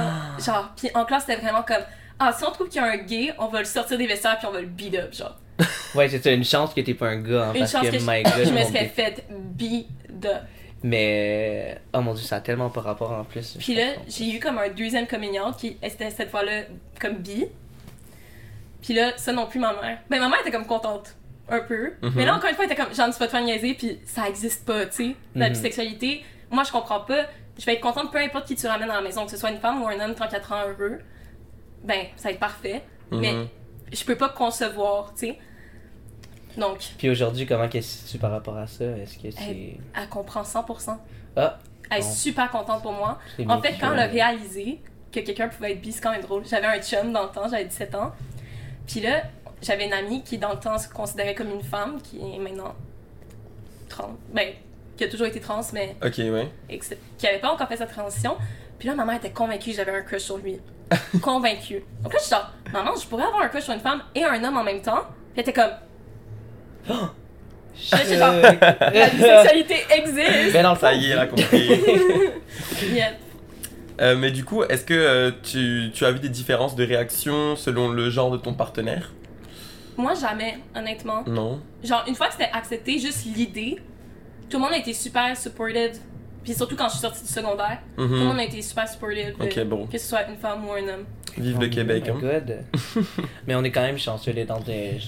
genre, 0.44 0.72
puis 0.76 0.88
en 0.94 1.04
classe 1.04 1.24
c'était 1.26 1.40
vraiment 1.40 1.62
comme, 1.62 1.82
ah 2.18 2.32
si 2.36 2.44
on 2.44 2.50
trouve 2.50 2.68
qu'il 2.68 2.80
y 2.82 2.84
a 2.84 2.88
un 2.88 2.96
gay, 2.96 3.32
on 3.38 3.46
va 3.48 3.60
le 3.60 3.64
sortir 3.64 3.96
des 3.98 4.06
vestiaires 4.06 4.38
puis 4.38 4.46
on 4.48 4.52
va 4.52 4.60
le 4.60 4.66
beat 4.66 4.94
up, 4.96 5.12
genre. 5.14 5.36
Ouais, 5.94 6.08
c'est 6.08 6.22
ça, 6.22 6.32
une 6.32 6.44
chance 6.44 6.74
que 6.74 6.80
t'es 6.80 6.94
pas 6.94 7.06
un 7.08 7.20
gars, 7.20 7.44
hein, 7.44 7.52
Une 7.54 7.60
parce 7.60 7.70
chance 7.72 7.86
que, 7.86 7.92
que 7.92 7.98
je, 8.00 8.04
my 8.10 8.22
god, 8.24 8.32
je 8.44 8.50
me 8.52 8.62
serais 8.64 8.86
fait 8.86 9.24
beat 9.30 9.86
up. 10.24 10.42
Mais, 10.82 11.78
oh 11.94 12.00
mon 12.02 12.12
dieu, 12.14 12.24
ça 12.24 12.36
a 12.36 12.40
tellement 12.40 12.68
pas 12.68 12.80
rapport 12.82 13.10
en 13.12 13.24
plus. 13.24 13.56
Puis 13.58 13.74
là, 13.74 13.92
j'ai 14.06 14.34
eu 14.34 14.38
comme 14.38 14.58
un 14.58 14.68
deuxième 14.68 15.06
coming 15.06 15.38
out 15.40 15.56
qui 15.56 15.78
était 15.82 16.10
cette 16.10 16.30
fois-là 16.30 16.64
comme 17.00 17.14
bi. 17.18 17.46
Puis 18.82 18.92
là, 18.92 19.12
ça 19.16 19.32
non 19.32 19.46
plus 19.46 19.58
ma 19.60 19.72
mère. 19.80 19.98
Ben 20.10 20.18
ma 20.20 20.28
mère 20.28 20.40
était 20.40 20.50
comme 20.50 20.66
contente 20.66 21.14
un 21.48 21.60
peu. 21.60 21.92
Mhm. 22.02 22.12
Mais 22.16 22.26
là 22.26 22.34
encore 22.34 22.50
une 22.50 22.56
fois, 22.56 22.64
elle 22.66 22.72
était 22.72 22.82
comme, 22.82 22.94
j'en 22.94 23.10
suis 23.10 23.18
pas 23.18 23.26
de 23.26 23.30
faire 23.30 23.42
niaiser 23.42 23.74
puis 23.74 23.98
ça 24.04 24.28
existe 24.28 24.66
pas, 24.66 24.84
tu 24.86 24.92
sais. 25.10 25.16
La 25.34 25.46
Mhm. 25.46 25.52
bisexualité, 25.54 26.22
moi 26.50 26.64
je 26.64 26.72
comprends 26.72 27.00
pas. 27.00 27.24
Je 27.58 27.64
vais 27.66 27.74
être 27.74 27.80
contente 27.80 28.10
peu 28.10 28.18
importe 28.18 28.46
qui 28.46 28.56
tu 28.56 28.66
ramènes 28.66 28.90
à 28.90 28.94
la 28.96 29.00
maison, 29.00 29.24
que 29.24 29.30
ce 29.30 29.36
soit 29.36 29.50
une 29.50 29.58
femme 29.58 29.82
ou 29.82 29.86
un 29.88 29.98
homme 30.00 30.14
tant 30.14 30.26
te 30.28 30.36
rend 30.46 30.62
heureux. 30.68 31.00
Ben, 31.84 32.06
ça 32.16 32.24
va 32.28 32.32
être 32.32 32.40
parfait. 32.40 32.82
Mhm. 33.10 33.20
Mais 33.20 33.34
je 33.92 34.04
peux 34.04 34.16
pas 34.16 34.28
concevoir, 34.30 35.12
tu 35.14 35.28
sais. 35.28 35.38
Donc, 36.56 36.78
Puis 36.98 37.10
aujourd'hui, 37.10 37.46
comment 37.46 37.68
qu'elle 37.68 37.82
se 37.82 37.98
situe 37.98 38.18
par 38.18 38.30
rapport 38.30 38.56
à 38.56 38.66
ça? 38.66 38.84
Est-ce 38.84 39.18
que 39.18 39.30
c'est. 39.30 39.50
Elle- 39.50 39.76
elle 39.96 40.08
comprend 40.08 40.44
100%. 40.44 40.98
Ah! 41.36 41.58
Elle 41.90 41.98
est 41.98 42.02
Bon. 42.02 42.10
super 42.12 42.50
contente 42.50 42.82
pour 42.82 42.92
moi. 42.92 43.18
En 43.48 43.60
fait, 43.60 43.74
quand 43.80 43.92
elle 43.92 43.98
a 44.00 44.06
réalisé 44.06 44.80
que 45.12 45.20
quelqu'un 45.20 45.48
pouvait 45.48 45.72
être 45.72 45.80
bi, 45.80 45.92
c'est 45.92 46.00
quand 46.00 46.12
même 46.12 46.22
drôle. 46.22 46.44
J'avais 46.46 46.66
un 46.66 46.80
chum 46.80 47.12
dans 47.12 47.24
le 47.24 47.28
temps, 47.30 47.48
j'avais 47.48 47.64
17 47.66 47.94
ans. 47.94 48.12
Puis 48.86 49.00
là, 49.00 49.22
j'avais 49.62 49.86
une 49.86 49.92
amie 49.92 50.22
qui, 50.22 50.38
dans 50.38 50.52
le 50.52 50.58
temps, 50.60 50.78
se 50.78 50.88
considérait 50.88 51.34
comme 51.34 51.50
une 51.50 51.62
femme, 51.62 52.00
qui 52.02 52.18
est 52.20 52.38
maintenant 52.38 52.74
trans. 53.88 54.16
Ben, 54.32 54.52
qui 54.96 55.04
a 55.04 55.08
toujours 55.08 55.26
été 55.26 55.40
trans, 55.40 55.60
mais 55.72 55.96
Ok, 56.04 56.18
ouais. 56.18 56.50
qui 57.18 57.26
avait 57.26 57.38
pas 57.38 57.50
encore 57.52 57.68
fait 57.68 57.76
sa 57.76 57.86
transition. 57.86 58.36
Puis 58.78 58.88
là, 58.88 58.94
maman 58.94 59.12
était 59.12 59.30
convaincue 59.30 59.70
que 59.70 59.76
j'avais 59.76 59.92
un 59.96 60.02
crush 60.02 60.22
sur 60.22 60.38
lui. 60.38 60.58
convaincue. 61.22 61.82
Donc 62.02 62.12
là, 62.12 62.18
je 62.20 62.24
suis 62.26 62.34
genre, 62.34 62.50
maman, 62.72 62.90
je 63.00 63.06
pourrais 63.06 63.24
avoir 63.24 63.42
un 63.42 63.48
crush 63.48 63.64
sur 63.64 63.72
une 63.74 63.80
femme 63.80 64.02
et 64.14 64.22
un 64.24 64.42
homme 64.44 64.56
en 64.56 64.64
même 64.64 64.82
temps? 64.82 65.02
Puis 65.32 65.36
elle 65.36 65.40
était 65.42 65.52
comme, 65.52 65.70
Je- 67.76 67.96
c'est 67.96 68.18
genre- 68.18 68.34
la 68.34 69.08
bisexualité 69.10 69.76
existe. 69.90 70.52
Ben 70.52 70.62
dans 70.62 70.70
le 70.70 70.74
fond, 70.76 70.86
Ça 70.86 70.94
y 70.94 71.06
est, 71.06 71.10
elle 71.10 71.18
a 71.18 71.26
compris. 71.26 71.80
Yeah. 72.92 73.12
Euh, 74.00 74.16
mais 74.16 74.30
du 74.30 74.44
coup, 74.44 74.62
est-ce 74.64 74.84
que 74.84 74.94
euh, 74.94 75.30
tu, 75.42 75.90
tu 75.94 76.04
as 76.04 76.10
vu 76.10 76.18
des 76.20 76.28
différences 76.28 76.74
de 76.76 76.84
réaction 76.84 77.56
selon 77.56 77.88
le 77.88 78.10
genre 78.10 78.30
de 78.30 78.36
ton 78.36 78.52
partenaire? 78.54 79.12
Moi, 79.96 80.14
jamais, 80.14 80.58
honnêtement. 80.76 81.22
Non. 81.26 81.60
Genre, 81.82 82.04
une 82.08 82.14
fois 82.14 82.26
que 82.26 82.32
c'était 82.32 82.50
accepté, 82.52 82.98
juste 82.98 83.24
l'idée, 83.24 83.78
tout 84.48 84.56
le 84.58 84.62
monde 84.62 84.72
a 84.72 84.78
été 84.78 84.92
super 84.92 85.36
supportive. 85.36 85.98
Puis 86.42 86.52
surtout 86.54 86.76
quand 86.76 86.86
je 86.88 86.92
suis 86.92 87.00
sortie 87.00 87.22
du 87.22 87.28
secondaire, 87.28 87.78
tout 87.96 88.02
le 88.02 88.08
Mhm. 88.08 88.24
monde 88.24 88.38
a 88.38 88.44
été 88.44 88.60
super 88.60 88.86
supportive. 88.88 89.34
euh, 89.40 89.44
Ok, 89.44 89.64
bon. 89.64 89.86
Que 89.86 89.96
ce 89.98 90.06
soit 90.06 90.26
une 90.28 90.36
femme 90.36 90.66
ou 90.66 90.72
un 90.72 90.82
homme. 90.88 91.04
Vive 91.38 91.58
le 91.58 91.66
Oh 91.66 91.70
Québec, 91.70 92.04
my 92.04 92.10
hein. 92.10 92.18
God. 92.20 92.64
Mais 93.46 93.54
on 93.54 93.64
est 93.64 93.70
quand 93.70 93.80
même 93.82 93.98
chanceux 93.98 94.32
d'être 94.32 94.48
dans 94.48 94.60
des. 94.60 94.98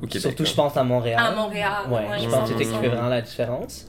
Au 0.00 0.06
Québec. 0.06 0.20
Surtout, 0.22 0.42
hein. 0.44 0.46
je 0.46 0.54
pense 0.54 0.76
à 0.76 0.84
Montréal. 0.84 1.20
À 1.20 1.32
Montréal. 1.34 1.72
Ouais, 1.90 2.18
je 2.22 2.28
pense 2.28 2.50
que 2.50 2.56
c'est 2.58 2.64
ça 2.64 2.70
qui 2.70 2.76
Mhm. 2.76 2.82
fait 2.82 2.88
vraiment 2.88 3.08
la 3.08 3.20
différence. 3.22 3.86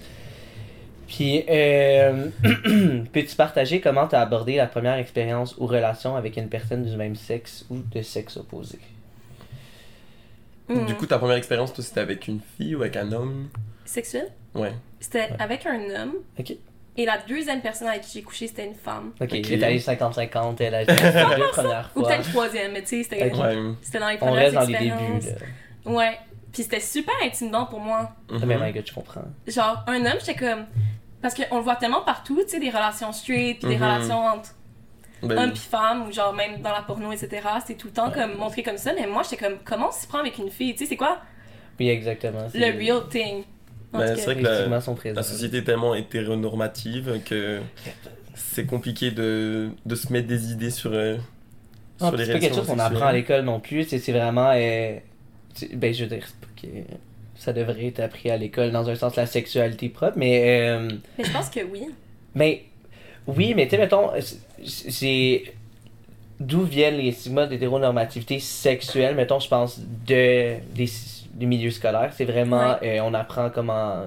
Puis, 1.07 1.43
euh, 1.47 2.29
peux-tu 3.13 3.35
partager 3.35 3.79
comment 3.79 4.07
tu 4.07 4.15
as 4.15 4.21
abordé 4.21 4.55
la 4.55 4.65
première 4.65 4.95
expérience 4.97 5.55
ou 5.59 5.67
relation 5.67 6.15
avec 6.15 6.35
une 6.37 6.49
personne 6.49 6.83
du 6.83 6.95
même 6.97 7.15
sexe 7.15 7.65
ou 7.69 7.77
de 7.77 8.01
sexe 8.01 8.37
opposé? 8.37 8.79
Hmm. 10.67 10.85
Du 10.85 10.95
coup, 10.95 11.05
ta 11.05 11.17
première 11.19 11.37
expérience, 11.37 11.73
toi, 11.73 11.83
c'était 11.83 11.99
avec 12.01 12.27
une 12.27 12.39
fille 12.57 12.75
ou 12.75 12.81
avec 12.81 12.95
un 12.97 13.11
homme? 13.11 13.49
Sexuel 13.85 14.31
Ouais. 14.55 14.73
C'était 14.99 15.29
avec 15.37 15.65
un 15.65 15.79
homme. 16.01 16.13
Ok. 16.39 16.53
Et 16.97 17.05
la 17.05 17.17
deuxième 17.27 17.61
personne 17.61 17.89
avec 17.89 18.01
qui 18.03 18.19
j'ai 18.19 18.23
couché, 18.23 18.47
c'était 18.47 18.65
une 18.65 18.73
femme. 18.73 19.11
Ok, 19.19 19.27
Ok. 19.33 19.33
il 19.33 19.53
est 19.61 19.63
allé 19.65 19.79
50-50, 19.79 20.55
elle 20.61 20.75
a 20.75 20.81
été 20.83 20.93
les 20.93 21.01
deux 21.37 21.47
premières 21.51 21.91
Ou 21.95 21.99
fois. 21.99 22.09
peut-être 22.09 22.29
troisième, 22.31 22.71
mais 22.71 22.81
tu 22.83 22.87
sais, 22.87 23.03
c'était 23.03 23.29
dans 23.29 23.43
les 24.07 24.15
On 24.15 24.17
premières 24.17 24.35
reste 24.35 24.53
dans 24.55 24.61
les 24.61 24.73
expériences. 24.73 25.23
débuts. 25.25 25.39
Là. 25.85 25.91
Ouais. 25.91 26.17
Puis 26.53 26.63
c'était 26.63 26.79
super 26.79 27.13
intimidant 27.21 27.65
pour 27.65 27.81
moi. 27.81 28.11
Ah, 28.31 28.35
Mais 28.47 28.57
my 28.57 28.71
god, 28.71 28.87
je 28.87 28.93
comprends. 28.93 29.25
Genre, 29.45 29.83
un 29.87 30.05
homme, 30.05 30.17
j'étais 30.25 30.35
comme. 30.35 30.65
Parce 31.21 31.35
qu'on 31.35 31.57
le 31.57 31.63
voit 31.63 31.75
tellement 31.75 32.01
partout, 32.01 32.39
tu 32.43 32.49
sais, 32.49 32.59
des 32.59 32.69
relations 32.69 33.11
straight, 33.11 33.59
puis 33.59 33.67
des 33.69 33.75
Mhm. 33.77 33.83
relations 33.83 34.25
entre 34.25 34.55
Ben, 35.23 35.37
homme 35.37 35.51
puis 35.51 35.61
femme, 35.61 36.07
ou 36.07 36.11
genre 36.11 36.33
même 36.33 36.61
dans 36.61 36.71
la 36.71 36.81
porno, 36.81 37.11
etc. 37.11 37.41
C'est 37.65 37.75
tout 37.75 37.87
le 37.87 37.93
temps 37.93 38.11
comme 38.11 38.35
montré 38.37 38.63
comme 38.63 38.77
ça, 38.77 38.93
mais 38.93 39.07
moi, 39.07 39.23
j'étais 39.23 39.37
comme, 39.43 39.57
comment 39.63 39.89
on 39.89 39.91
s'y 39.91 40.07
prend 40.07 40.19
avec 40.19 40.37
une 40.37 40.51
fille? 40.51 40.73
Tu 40.73 40.79
sais, 40.79 40.85
c'est 40.85 40.97
quoi? 40.97 41.19
Oui, 41.79 41.89
exactement. 41.89 42.47
le 42.53 42.77
real 42.77 43.07
thing? 43.09 43.43
En 43.93 43.99
Ben, 43.99 44.15
c'est 44.15 44.25
vrai 44.25 44.35
que 44.35 44.39
Les 44.39 44.43
la- 44.45 44.55
stigmas 44.59 44.81
sont 44.81 44.95
présents. 44.95 45.15
La 45.15 45.23
société 45.23 45.57
est 45.57 45.63
tellement 45.63 45.95
hétéronormative 45.95 47.21
que 47.25 47.61
c'est 48.35 48.65
compliqué 48.65 49.11
de, 49.11 49.69
de 49.85 49.95
se 49.95 50.11
mettre 50.11 50.27
des 50.27 50.51
idées 50.51 50.69
sur, 50.71 50.91
euh, 50.93 51.17
Ah, 52.01 52.07
sur 52.07 52.17
les 52.17 52.25
c'est 52.25 52.33
pas 52.33 52.39
quelque 52.39 52.55
chose 52.55 52.67
qu'on 52.67 52.79
apprend 52.79 53.07
à 53.07 53.13
l'école 53.13 53.45
non 53.45 53.59
plus. 53.59 53.83
C'est 53.85 53.99
c'est 53.99 54.11
vraiment. 54.11 54.51
euh, 54.53 54.97
ben, 55.73 55.93
je 55.93 56.03
veux 56.03 56.09
dire, 56.09 56.25
c'est 56.27 56.35
pas 56.39 56.47
que 56.61 56.67
ça 57.35 57.53
devrait 57.53 57.87
être 57.87 57.99
appris 57.99 58.29
à 58.29 58.37
l'école 58.37 58.71
dans 58.71 58.89
un 58.89 58.95
sens 58.95 59.15
la 59.15 59.25
sexualité 59.25 59.89
propre, 59.89 60.17
mais. 60.17 60.69
euh, 60.69 60.89
Mais 61.17 61.23
je 61.23 61.31
pense 61.31 61.49
que 61.49 61.61
oui. 61.61 61.87
mais 62.33 62.63
oui, 63.27 63.53
mais 63.55 63.65
tu 63.65 63.71
sais, 63.71 63.77
mettons, 63.77 64.11
c'est-. 64.65 65.53
D'où 66.39 66.63
viennent 66.63 66.97
les 66.97 67.13
stigmas 67.13 67.45
d'hétéronormativité 67.47 68.39
sexuelle, 68.39 69.15
mettons, 69.15 69.39
je 69.39 69.47
pense, 69.47 69.79
de, 69.79 70.55
des, 70.75 70.89
des 71.33 71.45
milieux 71.45 71.71
scolaires. 71.71 72.11
C'est 72.13 72.25
vraiment. 72.25 72.75
euh, 72.83 72.99
on 73.03 73.13
apprend 73.13 73.49
comment 73.49 74.03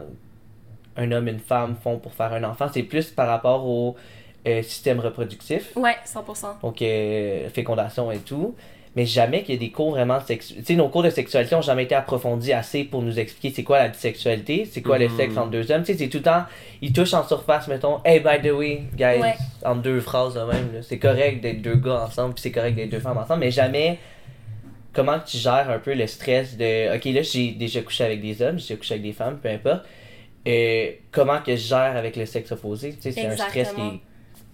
un 0.96 1.12
homme 1.12 1.28
et 1.28 1.30
une 1.32 1.38
femme 1.38 1.74
font 1.82 1.98
pour 1.98 2.12
faire 2.12 2.32
un 2.34 2.44
enfant. 2.44 2.66
C'est 2.72 2.82
plus 2.82 3.06
par 3.10 3.28
rapport 3.28 3.64
au 3.66 3.96
euh, 4.46 4.62
système 4.62 5.00
reproductif 5.00 5.74
Ouais, 5.76 5.96
100%. 6.06 6.60
donc 6.62 6.82
euh, 6.82 7.48
fécondation 7.48 8.10
et 8.12 8.18
tout, 8.18 8.54
mais 8.98 9.06
jamais 9.06 9.44
qu'il 9.44 9.54
y 9.54 9.56
ait 9.56 9.60
des 9.60 9.70
cours 9.70 9.90
vraiment 9.92 10.18
sexuels. 10.20 10.58
Tu 10.58 10.64
sais, 10.64 10.74
nos 10.74 10.88
cours 10.88 11.04
de 11.04 11.10
sexualité 11.10 11.54
ont 11.54 11.62
jamais 11.62 11.84
été 11.84 11.94
approfondis 11.94 12.52
assez 12.52 12.82
pour 12.82 13.00
nous 13.00 13.16
expliquer 13.20 13.54
c'est 13.54 13.62
quoi 13.62 13.78
la 13.78 13.88
bisexualité, 13.88 14.68
c'est 14.70 14.82
quoi 14.82 14.98
le 14.98 15.08
Mhm. 15.08 15.16
sexe 15.16 15.36
entre 15.36 15.50
deux 15.50 15.70
hommes. 15.70 15.82
Tu 15.84 15.92
sais, 15.92 15.98
c'est 15.98 16.08
tout 16.08 16.18
le 16.18 16.24
temps, 16.24 16.42
ils 16.82 16.92
touchent 16.92 17.14
en 17.14 17.24
surface, 17.26 17.68
mettons, 17.68 18.00
hey, 18.04 18.18
by 18.18 18.40
the 18.42 18.50
way, 18.52 18.82
guys, 18.96 19.20
Ouais. 19.20 19.34
en 19.64 19.76
deux 19.76 20.00
phrases 20.00 20.34
de 20.34 20.40
même, 20.40 20.72
là. 20.74 20.82
c'est 20.82 20.98
correct 20.98 21.40
d'être 21.40 21.62
deux 21.62 21.76
gars 21.76 22.06
ensemble, 22.08 22.34
puis 22.34 22.42
c'est 22.42 22.50
correct 22.50 22.74
d'être 22.74 22.90
deux 22.90 22.98
femmes 22.98 23.18
ensemble, 23.18 23.40
mais 23.40 23.52
jamais 23.52 23.98
comment 24.92 25.20
tu 25.24 25.36
gères 25.36 25.70
un 25.70 25.78
peu 25.78 25.94
le 25.94 26.06
stress 26.08 26.56
de 26.56 26.96
ok 26.96 27.04
là 27.14 27.22
j'ai 27.22 27.52
déjà 27.52 27.82
couché 27.82 28.02
avec 28.04 28.20
des 28.20 28.42
hommes 28.42 28.58
j'ai 28.58 28.74
couché 28.76 28.94
avec 28.94 29.04
des 29.04 29.12
femmes 29.12 29.38
peu 29.40 29.48
importe 29.48 29.84
et 30.44 31.02
comment 31.12 31.38
que 31.40 31.52
je 31.54 31.66
gère 31.68 31.94
avec 31.96 32.16
le 32.16 32.26
sexe 32.26 32.50
opposé 32.52 32.94
tu 32.94 33.02
sais 33.02 33.12
c'est 33.12 33.26
un 33.26 33.36
stress 33.36 33.72
qui 33.74 33.80
est 33.80 34.00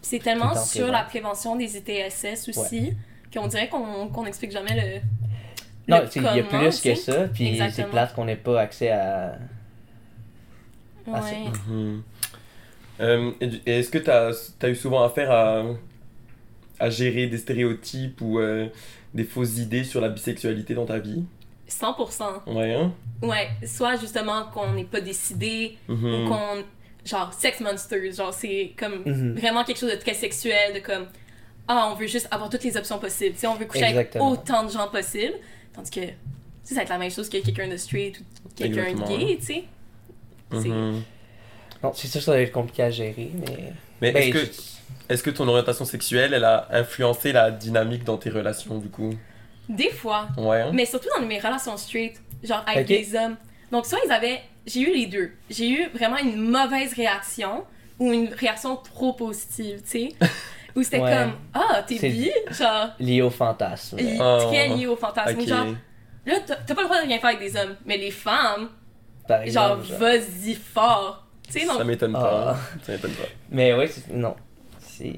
c'est 0.03 0.19
tellement 0.19 0.55
sur 0.55 0.89
la 0.89 1.05
prévention 1.05 1.57
des 1.57 1.77
ITSS 1.79 2.49
aussi 2.51 2.93
qu'on 3.35 3.49
dirait 3.49 3.69
qu'on 3.69 4.25
n'explique 4.25 4.53
jamais 4.53 4.75
le 4.75 5.01
non, 5.87 6.03
il 6.15 6.23
y 6.23 6.27
a 6.27 6.43
plus 6.45 6.81
que 6.81 6.95
ça, 6.95 7.29
puis 7.29 7.61
c'est 7.71 7.91
plate 7.91 8.15
qu'on 8.15 8.25
n'ait 8.25 8.37
pas 8.37 8.61
accès 8.61 8.91
à. 8.91 9.39
à. 11.13 11.21
Mhm. 11.69 12.03
Euh, 13.01 13.33
est-ce 13.67 13.91
que 13.91 13.99
tu 13.99 14.11
as, 14.11 14.55
as, 14.63 14.69
eu 14.69 14.77
souvent 14.77 15.03
affaire 15.03 15.31
à, 15.31 15.65
à 16.79 16.91
gérer 16.91 17.27
des 17.27 17.39
stéréotypes 17.39 18.21
ou 18.21 18.39
euh, 18.39 18.69
des 19.13 19.25
fausses 19.25 19.59
idées 19.59 19.85
sur 19.85 20.01
la 20.01 20.09
bisexualité 20.09 20.75
dans 20.75 20.87
ta 20.87 20.99
vie? 20.99 21.25
100%. 21.69 22.55
Ouais, 22.55 22.75
hein? 22.75 22.93
Ouais, 23.21 23.49
soit 23.67 23.97
justement 23.97 24.45
qu'on 24.55 24.73
n'est 24.73 24.85
pas 24.85 25.01
décidé 25.01 25.77
ou 25.89 25.95
qu'on. 25.95 26.65
Genre, 27.05 27.35
sex 27.35 27.61
monsters, 27.61 28.13
genre, 28.13 28.33
c'est 28.33 28.73
comme 28.79 29.03
mhm. 29.05 29.35
vraiment 29.35 29.63
quelque 29.65 29.79
chose 29.79 29.91
de 29.91 29.97
très 29.97 30.15
sexuel, 30.15 30.73
de 30.75 30.79
comme. 30.79 31.05
Ah, 31.67 31.91
on 31.91 31.95
veut 31.95 32.07
juste 32.07 32.29
avoir 32.31 32.51
toutes 32.51 32.65
les 32.65 32.77
options 32.77 32.99
possibles. 32.99 33.37
sais 33.37 33.47
on 33.47 33.55
veut 33.55 33.65
coucher 33.65 33.85
avec 33.85 34.17
autant 34.21 34.65
de 34.65 34.71
gens 34.71 34.89
possible. 34.89 35.35
Tandis 35.73 35.91
que, 35.91 36.01
ça 36.63 36.75
va 36.75 36.83
être 36.83 36.89
la 36.89 36.99
même 36.99 37.11
chose 37.11 37.29
que 37.29 37.39
quelqu'un 37.39 37.69
de 37.69 37.77
straight 37.77 38.21
ou 38.21 38.49
quelqu'un 38.55 38.93
de 38.95 39.09
gay, 39.09 39.37
tu 39.39 39.47
sais. 39.47 39.65
Mm-hmm. 40.53 41.03
Non, 41.83 41.93
c'est 41.95 42.09
sûr 42.09 42.21
que 42.21 42.25
ça 42.25 42.33
va 42.33 42.41
être 42.41 42.53
compliqué 42.53 42.83
à 42.83 42.91
gérer, 42.91 43.31
mais. 43.35 43.73
Mais 44.01 44.13
ben, 44.13 44.23
est-ce 44.23 44.33
que, 44.33 45.13
est 45.13 45.23
que 45.23 45.31
ton 45.31 45.49
orientation 45.49 45.85
sexuelle, 45.85 46.35
elle 46.35 46.45
a 46.45 46.69
influencé 46.71 47.33
la 47.33 47.51
dynamique 47.51 48.05
dans 48.05 48.19
tes 48.19 48.31
relations, 48.31 48.79
du 48.79 48.89
coup? 48.89 49.15
Des 49.69 49.91
fois. 49.91 50.29
Ouais. 50.37 50.63
Hein? 50.63 50.71
Mais 50.75 50.85
surtout 50.85 51.09
dans 51.17 51.25
mes 51.25 51.39
relations 51.39 51.77
straight, 51.77 52.21
genre 52.43 52.63
avec 52.67 52.87
des 52.87 53.15
hommes. 53.15 53.37
Donc, 53.73 53.87
soit 53.87 53.99
ils 54.05 54.13
avaient. 54.13 54.43
J'ai 54.67 54.81
eu 54.81 54.95
les 54.95 55.07
deux. 55.07 55.33
J'ai 55.51 55.71
eu 55.71 55.89
vraiment 55.95 56.17
une 56.17 56.37
mauvaise 56.37 56.95
réaction 56.95 57.65
ou 57.99 58.13
une 58.13 58.33
réaction 58.33 58.77
trop 58.77 59.13
positive, 59.13 59.83
tu 59.83 59.91
sais. 59.91 60.09
Où 60.77 60.83
c'était 60.83 60.99
comme 60.99 61.33
Ah, 61.53 61.83
t'es 61.87 61.99
bi 61.99 62.31
Genre. 62.51 62.89
Lié 62.99 63.23
au 63.23 63.31
fantasme. 63.31 63.97
Très 63.97 64.69
lié 64.69 64.87
au 64.87 64.97
fantasme. 64.97 65.47
Genre, 65.47 65.67
là, 66.27 66.35
t'as 66.47 66.75
pas 66.75 66.83
le 66.83 66.89
droit 66.89 67.01
de 67.01 67.07
rien 67.07 67.19
faire 67.19 67.31
avec 67.31 67.41
des 67.41 67.57
hommes, 67.57 67.77
mais 67.85 67.97
les 67.97 68.11
femmes, 68.11 68.69
genre, 69.47 69.77
vas-y 69.99 70.55
fort. 70.55 71.27
Tu 71.47 71.61
sais, 71.61 71.67
non? 71.67 71.77
Ça 71.77 71.85
m'étonne 71.85 72.13
pas. 72.13 72.57
Ah. 72.57 72.57
Ça 72.83 72.93
m'étonne 72.93 73.13
pas. 73.13 73.29
Mais 73.51 73.75
oui, 73.75 73.87
non. 74.13 74.35
C'est. 74.79 75.15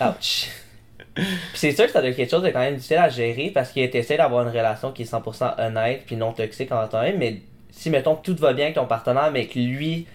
Ouch. 0.00 0.48
puis 1.18 1.26
c'est 1.54 1.72
sûr 1.72 1.86
que 1.86 1.92
ça 1.92 2.00
doit 2.00 2.10
être 2.10 2.16
quelque 2.16 2.30
chose 2.30 2.42
de 2.42 2.50
quand 2.50 2.60
même 2.60 2.76
difficile 2.76 2.98
à 2.98 3.08
gérer 3.08 3.50
parce 3.52 3.72
que 3.72 3.84
t'essaies 3.86 4.16
d'avoir 4.16 4.46
une 4.46 4.50
relation 4.56 4.92
qui 4.92 5.02
est 5.02 5.12
100% 5.12 5.60
honnête 5.60 6.02
puis 6.06 6.16
non 6.16 6.32
toxique 6.32 6.70
en 6.70 6.86
temps 6.86 7.02
même, 7.02 7.18
mais 7.18 7.42
si 7.70 7.90
mettons 7.90 8.16
que 8.16 8.22
tout 8.22 8.36
va 8.36 8.52
bien 8.52 8.66
avec 8.66 8.76
ton 8.76 8.86
partenaire 8.86 9.30
mais 9.32 9.46
que 9.46 9.58
lui 9.58 10.06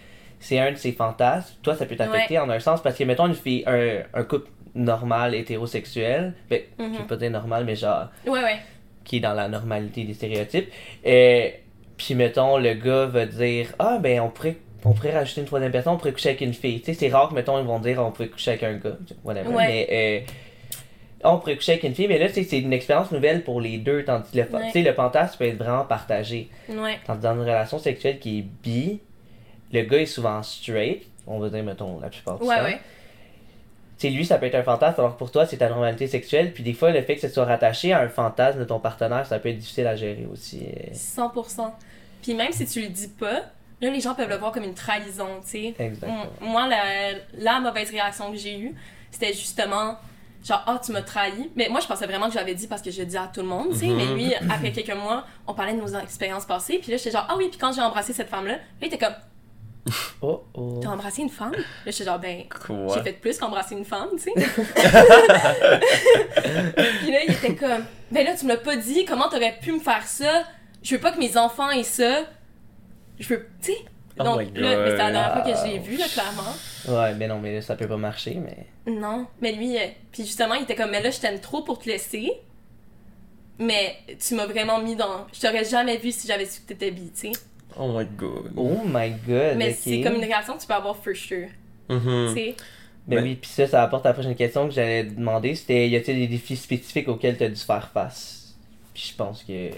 c'est 0.44 0.60
un 0.60 0.72
de 0.74 0.76
ses 0.76 0.92
fantasmes, 0.92 1.56
toi, 1.64 1.74
ça 1.74 1.86
peut 1.86 1.96
t'affecter 1.96 2.38
en 2.38 2.50
un 2.50 2.60
sens 2.60 2.82
parce 2.84 2.98
que, 2.98 3.04
mettons, 3.06 3.28
une 3.28 3.34
fille, 3.34 3.64
un, 3.66 4.00
un 4.14 4.24
couple 4.24 4.50
normal, 4.76 5.34
hétérosexuel, 5.36 6.34
ben, 6.50 6.62
je 6.78 6.84
vais 6.84 7.04
pas 7.08 7.16
dire 7.16 7.32
normal, 7.32 7.64
mais 7.66 7.76
genre. 7.78 8.08
Ouais, 8.28 8.44
ouais. 8.44 8.58
Qui 9.06 9.18
est 9.18 9.20
dans 9.22 9.34
la 9.34 9.48
normalité 9.48 10.04
des 10.04 10.14
stéréotypes. 10.14 10.70
Et 11.06 11.56
puis, 11.96 12.14
mettons, 12.16 12.58
le 12.58 12.74
gars 12.74 13.06
va 13.06 13.26
dire 13.26 13.68
Ah, 13.80 14.00
ben, 14.02 14.20
on 14.20 14.30
pourrait, 14.30 14.58
on 14.84 14.92
pourrait 14.92 15.14
rajouter 15.14 15.42
une 15.42 15.48
troisième 15.48 15.72
personne, 15.72 15.94
on 15.94 15.98
pourrait 15.98 16.12
coucher 16.12 16.30
avec 16.30 16.42
une 16.42 16.54
fille. 16.54 16.82
Tu 16.82 16.88
sais, 16.88 16.94
c'est 16.94 17.10
rare 17.10 17.30
que, 17.30 17.36
mettons, 17.36 17.58
ils 17.60 17.66
vont 17.66 17.80
dire 17.80 18.04
On 18.06 18.12
pourrait 18.12 18.28
coucher 18.28 18.52
avec 18.52 18.64
un 18.64 18.74
gars. 18.74 18.98
Whatever. 19.24 19.48
Ouais. 19.50 19.66
Mais. 19.68 19.88
Euh, 19.92 20.32
on 21.26 21.38
pourrait 21.38 21.56
coucher 21.56 21.74
avec 21.74 21.84
une 21.86 21.96
fille, 21.96 22.10
mais 22.10 22.20
là, 22.20 22.28
c'est 22.28 22.60
une 22.60 22.74
expérience 22.74 23.12
nouvelle 23.12 23.44
pour 23.46 23.62
les 23.62 23.78
deux. 23.78 24.04
Tandis 24.04 24.30
que 24.34 24.40
le, 24.40 24.84
le 24.84 24.94
fantasme 24.94 25.38
peut 25.38 25.46
être 25.46 25.58
vraiment 25.58 25.86
partagé. 25.86 26.50
Ouais. 26.68 26.98
Tandis 27.08 27.22
dans 27.22 27.36
une 27.36 27.42
relation 27.42 27.80
sexuelle 27.80 28.20
qui 28.20 28.40
est 28.40 28.42
bi, 28.42 29.00
le 29.74 29.82
gars 29.82 30.00
est 30.00 30.06
souvent 30.06 30.42
straight, 30.44 31.04
on 31.28 31.40
va 31.40 31.50
dire, 31.50 31.64
mettons, 31.64 32.00
la 32.00 32.10
plupart 32.10 32.38
du 32.38 32.46
ouais, 32.46 32.58
temps. 32.58 32.64
Ouais. 32.64 32.80
sais, 33.98 34.10
lui, 34.10 34.26
ça 34.26 34.38
peut 34.38 34.46
être 34.46 34.56
un 34.56 34.64
fantasme, 34.64 35.00
alors 35.00 35.14
que 35.14 35.20
pour 35.20 35.32
toi, 35.32 35.46
c'est 35.46 35.58
ta 35.58 35.70
normalité 35.70 36.08
sexuelle. 36.08 36.54
Puis 36.54 36.64
des 36.64 36.74
fois, 36.74 36.92
le 36.92 37.02
fait 37.02 37.16
que 37.16 37.22
ça 37.22 37.30
soit 37.30 37.46
rattaché 37.46 37.92
à 37.92 38.02
un 38.02 38.10
fantasme 38.10 38.60
de 38.60 38.66
ton 38.66 38.80
partenaire, 38.80 39.26
ça 39.26 39.40
peut 39.40 39.50
être 39.50 39.58
difficile 39.58 39.88
à 39.88 39.96
gérer 39.96 40.28
aussi. 40.32 40.64
100%. 40.94 41.72
Puis 42.22 42.36
même 42.36 42.52
si 42.52 42.66
tu 42.66 42.82
le 42.82 42.90
dis 42.90 43.08
pas, 43.08 43.42
là, 43.82 43.90
les 43.90 44.00
gens 44.00 44.14
peuvent 44.14 44.30
le 44.30 44.38
voir 44.38 44.52
comme 44.52 44.64
une 44.64 44.76
trahison, 44.76 45.42
tu 45.42 45.50
sais. 45.50 45.74
Exactement. 45.80 46.26
Moi, 46.40 46.68
la, 46.68 47.14
la 47.38 47.60
mauvaise 47.60 47.90
réaction 47.90 48.32
que 48.32 48.38
j'ai 48.38 48.60
eue, 48.60 48.76
c'était 49.12 49.34
justement 49.34 49.98
genre 50.44 50.62
ah 50.68 50.80
tu 50.84 50.92
m'as 50.92 51.02
trahi 51.02 51.50
mais 51.56 51.70
moi 51.70 51.80
je 51.80 51.88
pensais 51.88 52.06
vraiment 52.06 52.28
que 52.28 52.34
j'avais 52.34 52.54
dit 52.54 52.68
parce 52.68 52.82
que 52.82 52.92
je 52.92 53.02
dis 53.04 53.16
à 53.16 53.32
tout 53.34 53.40
le 53.40 53.48
monde 53.48 53.70
tu 53.72 53.80
sais 53.80 53.88
mais 53.88 54.06
mhm. 54.06 54.16
lui 54.16 54.36
après 54.36 54.74
quelques 54.74 54.94
mois 54.94 55.26
on 55.48 55.54
parlait 55.54 55.74
de 55.74 55.80
nos 55.80 55.96
expériences 55.98 56.46
passées 56.46 56.80
puis 56.80 56.92
là 56.92 56.98
j'étais 56.98 57.12
genre 57.12 57.26
ah 57.30 57.36
oui 57.38 57.48
puis 57.50 57.58
quand 57.58 57.72
j'ai 57.72 57.82
embrassé 57.82 58.12
cette 58.12 58.28
femme 58.28 58.48
là 58.48 58.58
il 58.82 58.88
était 58.88 58.98
comme 58.98 59.14
Oh 60.22 60.44
oh. 60.54 60.80
T'as 60.82 60.90
embrassé 60.90 61.22
une 61.22 61.30
femme? 61.30 61.52
Là, 61.52 61.60
je 61.86 61.92
suis 61.92 62.06
genre, 62.06 62.20
ben, 62.20 62.44
j'ai 62.94 63.04
fait 63.04 63.14
plus 63.14 63.38
qu'embrasser 63.38 63.76
une 63.76 63.84
femme, 63.84 64.10
tu 64.14 64.20
sais. 64.20 64.32
Puis 67.02 67.12
là, 67.12 67.24
il 67.28 67.34
était 67.34 67.56
comme, 67.56 67.84
ben 68.10 68.26
là, 68.26 68.34
tu 68.38 68.46
me 68.46 68.52
l'as 68.52 68.58
pas 68.58 68.78
dit, 68.78 69.04
comment 69.06 69.28
t'aurais 69.30 69.58
pu 69.62 69.74
me 69.74 69.80
faire 69.80 70.08
ça? 70.08 70.44
Je 70.82 70.96
veux 70.96 71.02
pas 71.02 71.12
que 71.12 71.20
mes 71.20 71.38
enfants 71.38 71.70
aient 71.72 71.84
ça. 71.84 72.24
Je 73.20 73.28
veux, 73.28 73.48
tu 73.62 73.74
sais. 73.74 73.78
Oh 74.20 74.24
Donc, 74.24 74.40
là, 74.56 74.78
mais 74.78 74.92
c'est 74.92 74.98
la 74.98 75.12
dernière 75.12 75.34
fois 75.34 75.42
que 75.42 75.58
je 75.58 75.66
l'ai 75.66 75.80
vu, 75.80 75.98
là, 75.98 76.06
clairement. 76.08 76.54
Ouais, 76.88 77.16
mais 77.16 77.28
non, 77.28 77.40
mais 77.40 77.56
là, 77.56 77.62
ça 77.62 77.76
peut 77.76 77.88
pas 77.88 77.98
marcher, 77.98 78.36
mais. 78.36 78.68
Non, 78.92 79.28
mais 79.42 79.54
lui, 79.54 79.76
euh, 79.78 79.88
puis 80.12 80.24
justement, 80.24 80.54
il 80.56 80.64
était 80.64 80.76
comme, 80.76 80.92
mais 80.92 81.02
là, 81.02 81.10
je 81.10 81.20
t'aime 81.20 81.40
trop 81.40 81.64
pour 81.64 81.80
te 81.80 81.90
laisser. 81.90 82.32
Mais 83.60 83.98
tu 84.20 84.36
m'as 84.36 84.46
vraiment 84.46 84.80
mis 84.80 84.96
dans. 84.96 85.28
Je 85.34 85.40
t'aurais 85.40 85.64
jamais 85.66 85.98
vu 85.98 86.12
si 86.12 86.28
j'avais 86.28 86.46
su 86.46 86.62
que 86.62 86.68
t'étais 86.68 86.92
bi, 86.92 87.12
tu 87.12 87.32
sais. 87.32 87.40
Oh 87.78 87.98
my 87.98 88.06
god. 88.18 88.52
Oh 88.56 88.82
my 88.86 89.12
god. 89.28 89.58
Mais 89.58 89.74
c'est 89.74 90.02
comme 90.02 90.16
une 90.16 90.24
réaction 90.24 90.56
que 90.56 90.62
tu 90.62 90.68
peux 90.68 90.74
avoir 90.74 90.96
for 90.96 91.16
sure. 91.16 91.48
Mm-hmm. 91.90 92.28
Tu 92.30 92.34
sais? 92.34 92.56
Ben 93.06 93.22
oui, 93.22 93.36
puis 93.36 93.50
ça, 93.50 93.68
ça 93.68 93.84
apporte 93.84 94.06
à 94.06 94.10
la 94.10 94.14
prochaine 94.14 94.36
question 94.36 94.68
que 94.68 94.74
j'allais 94.74 95.04
demander. 95.04 95.56
C'était, 95.56 95.90
y 95.90 95.96
a-t-il 95.96 96.20
des 96.20 96.28
défis 96.28 96.56
spécifiques 96.56 97.10
auxquels 97.10 97.38
tu 97.38 97.44
as 97.44 97.50
dû 97.50 97.60
faire 97.60 97.90
face? 97.90 98.56
Puis 98.94 99.10
je 99.12 99.18
pense 99.18 99.44
que... 99.44 99.70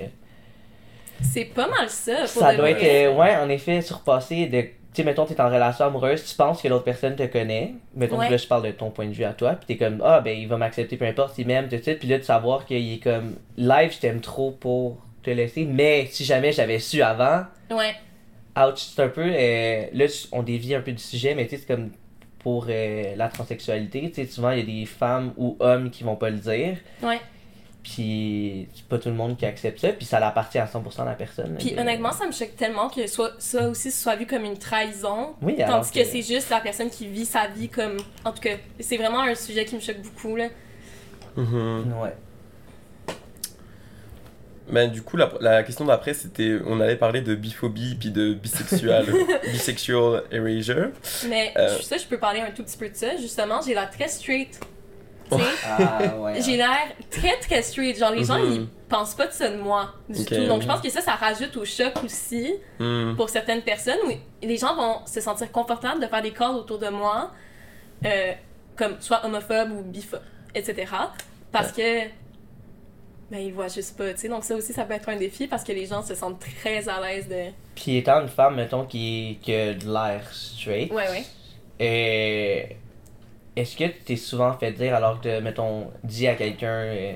C'est 1.24 1.46
pas 1.46 1.68
mal 1.68 1.90
ça. 1.90 2.18
Pour 2.18 2.28
ça 2.28 2.56
doit 2.56 2.70
être, 2.70 2.84
euh, 2.84 3.16
ouais, 3.16 3.36
en 3.38 3.50
effet, 3.50 3.82
surpasser 3.82 4.46
de... 4.46 4.62
Tu 4.62 5.02
sais, 5.02 5.04
mettons, 5.04 5.26
t'es 5.26 5.42
en 5.42 5.48
relation 5.48 5.86
amoureuse, 5.86 6.24
tu 6.24 6.36
penses 6.36 6.62
que 6.62 6.68
l'autre 6.68 6.84
personne 6.84 7.16
te 7.16 7.26
connaît. 7.26 7.74
Mettons 7.96 8.18
que 8.18 8.32
là, 8.32 8.38
je 8.38 8.48
parle 8.48 8.64
de 8.64 8.72
ton 8.72 8.92
point 8.92 9.08
de 9.08 9.14
vue 9.14 9.24
à 9.24 9.34
toi. 9.34 9.54
Puis 9.54 9.66
t'es 9.66 9.78
comme, 9.78 10.02
ah, 10.06 10.22
ben, 10.22 10.38
il 10.38 10.48
va 10.48 10.58
m'accepter, 10.58 10.96
peu 10.96 11.06
importe, 11.06 11.38
il 11.38 11.48
m'aime, 11.48 11.68
tout 11.68 11.78
ça. 11.84 11.96
Puis 11.96 12.08
là, 12.08 12.18
de 12.18 12.24
savoir 12.24 12.66
qu'il 12.66 12.94
est 12.94 13.00
comme, 13.00 13.36
live, 13.58 13.92
je 13.92 14.00
t'aime 14.00 14.22
trop 14.22 14.52
pour 14.52 14.98
te 15.26 15.32
laisser. 15.32 15.66
Mais 15.66 16.08
si 16.12 16.24
jamais 16.24 16.52
j'avais 16.52 16.80
su 16.80 17.02
avant... 17.02 17.44
Ouais 17.70 17.96
ouch, 18.58 18.92
c'est 18.96 19.04
un 19.04 19.10
peu. 19.10 19.26
Euh, 19.26 19.86
là, 19.94 20.06
on 20.32 20.44
dévie 20.44 20.76
un 20.76 20.82
peu 20.82 20.92
du 20.92 21.04
sujet, 21.04 21.36
mais 21.36 21.46
tu 21.46 21.52
sais, 21.52 21.58
c'est 21.58 21.76
comme 21.76 21.92
pour 22.40 22.68
euh, 22.70 23.16
la 23.16 23.28
transsexualité. 23.28 24.10
Tu 24.10 24.16
sais, 24.16 24.26
souvent, 24.26 24.52
il 24.52 24.60
y 24.60 24.62
a 24.62 24.66
des 24.82 24.86
femmes 24.86 25.34
ou 25.38 25.58
hommes 25.60 25.90
qui 25.90 26.04
vont 26.04 26.16
pas 26.16 26.30
le 26.30 26.38
dire. 26.38 26.78
Ouais. 27.02 27.20
Puis, 27.84 28.68
c'est 28.74 28.86
pas 28.86 28.98
tout 28.98 29.10
le 29.10 29.16
monde 29.16 29.38
qui 29.38 29.46
accepte 29.46 29.80
ça, 29.80 29.90
puis 29.90 30.06
ça 30.06 30.18
appartient 30.26 30.58
à 30.58 30.66
100% 30.66 31.02
à 31.02 31.06
la 31.06 31.14
personne. 31.14 31.56
Puis, 31.60 31.78
honnêtement, 31.78 32.12
ça 32.12 32.26
me 32.26 32.32
choque 32.32 32.56
tellement 32.56 32.90
que 32.90 33.06
soit, 33.06 33.34
ça 33.38 33.70
aussi 33.70 33.92
soit 33.92 34.16
vu 34.16 34.26
comme 34.26 34.44
une 34.44 34.58
trahison. 34.58 35.36
Oui, 35.42 35.56
Tandis 35.56 35.92
que, 35.92 36.04
c'est 36.04 36.24
juste 36.24 36.50
la 36.50 36.62
personne 36.62 36.90
qui 36.90 37.08
vit 37.08 37.26
sa 37.26 37.48
vie 37.48 37.70
comme. 37.70 37.98
En 38.24 38.32
tout 38.32 38.42
cas, 38.42 38.56
c'est 38.80 38.98
vraiment 38.98 39.22
un 39.22 39.36
sujet 39.36 39.66
qui 39.66 39.76
me 39.76 39.82
choque 39.82 40.02
beaucoup, 40.02 40.36
là. 40.36 40.48
Mm-hmm. 41.38 42.02
Ouais. 42.02 42.14
Ben, 44.70 44.90
du 44.90 45.04
coup, 45.04 45.16
la, 45.16 45.32
la 45.42 45.64
question 45.64 45.86
d'après, 45.86 46.14
c'était. 46.14 46.58
On 46.66 46.80
allait 46.80 46.96
parler 46.96 47.22
de 47.22 47.36
biphobie 47.36 47.96
puis 47.96 48.10
de 48.10 48.34
bisexual, 48.34 49.06
bisexual 49.52 50.24
erasure. 50.32 50.90
Mais 51.30 51.54
euh... 51.58 51.80
ça, 51.82 51.98
je 51.98 52.06
peux 52.06 52.18
parler 52.18 52.40
un 52.40 52.52
tout 52.52 52.64
petit 52.64 52.78
peu 52.78 52.90
de 52.90 52.96
ça. 52.96 53.16
Justement, 53.18 53.62
j'ai 53.66 53.74
l'air 53.74 53.90
très 53.92 54.08
straight. 54.08 54.60
Oh. 55.32 55.38
Ah, 55.66 56.18
ouais. 56.20 56.42
J'ai 56.42 56.58
l'air 56.58 56.88
très 57.12 57.38
très 57.38 57.62
straight. 57.62 57.98
Genre, 57.98 58.12
les 58.12 58.24
gens, 58.24 58.38
mm-hmm. 58.38 58.54
ils 58.54 58.68
pensent 58.90 59.16
pas 59.16 59.28
de 59.28 59.34
ça 59.34 59.50
de 59.50 59.58
moi 59.58 59.94
du 60.10 60.26
tout. 60.26 60.46
Donc, 60.46 60.62
je 60.62 60.68
pense 60.68 60.82
que 60.82 60.90
ça, 60.90 61.02
ça 61.02 61.14
rajoute 61.14 61.56
au 61.58 61.66
choc 61.66 61.94
aussi 62.04 62.54
mm. 62.80 63.16
pour 63.16 63.30
certaines 63.30 63.62
personnes 63.62 64.00
où 64.08 64.12
les 64.46 64.58
gens 64.58 64.76
vont 64.76 65.06
se 65.06 65.22
sentir 65.22 65.52
confortables 65.52 66.02
de 66.02 66.08
faire 66.08 66.22
des 66.22 66.32
calls 66.32 66.56
autour 66.56 66.80
de 66.80 66.90
moi, 66.90 67.32
euh, 68.06 68.34
comme 68.76 69.00
soit 69.00 69.26
homophobe 69.26 69.72
ou 69.72 69.82
biphobe, 69.84 70.22
etc. 70.54 70.92
Parce 71.52 71.72
que 71.72 72.02
ben, 73.32 73.40
ils 73.40 73.54
voient 73.54 73.68
juste 73.68 73.98
pas, 73.98 74.14
tu 74.14 74.22
sais. 74.22 74.30
Donc, 74.30 74.44
ça 74.44 74.56
aussi, 74.56 74.72
ça 74.72 74.86
peut 74.86 74.94
être 74.94 75.10
un 75.10 75.16
défi 75.18 75.48
parce 75.48 75.64
que 75.64 75.72
les 75.72 75.86
gens 75.88 76.04
se 76.04 76.14
sentent 76.14 76.40
très 76.40 76.88
à 76.88 77.02
l'aise 77.02 77.28
de. 77.28 77.52
Puis, 77.74 77.98
étant 77.98 78.22
une 78.22 78.28
femme, 78.28 78.56
mettons, 78.56 78.86
qui, 78.86 79.40
qui 79.42 79.54
a 79.54 79.74
de 79.74 79.86
l'air 79.86 80.22
straight. 80.32 80.92
Ouais, 80.92 81.10
ouais. 81.10 81.24
Et. 81.80 82.76
Est-ce 83.56 83.78
que 83.78 83.86
tu 83.86 84.00
t'es 84.04 84.16
souvent 84.18 84.54
fait 84.58 84.74
dire, 84.74 84.94
alors 84.94 85.22
que, 85.22 85.40
mettons, 85.40 85.90
dit 86.04 86.28
à 86.28 86.36
quelqu'un 86.36 86.68
euh, 86.68 87.14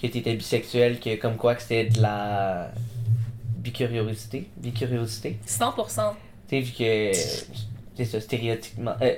que 0.00 0.06
tu 0.06 0.18
étais 0.18 0.34
bisexuel, 0.34 0.98
que 0.98 1.16
comme 1.16 1.36
quoi 1.36 1.54
que 1.54 1.62
c'était 1.62 1.84
de 1.84 2.00
la 2.00 2.70
bicuriosité? 3.58 4.48
Bicuriosité? 4.56 5.38
100%. 5.46 6.14
Tu 6.48 6.56
sais, 6.56 6.60
vu 6.60 6.72
que. 6.72 7.12
C'est 7.96 8.04
ça, 8.04 8.20
stéréotypiquement. 8.20 8.94
Euh, 9.02 9.14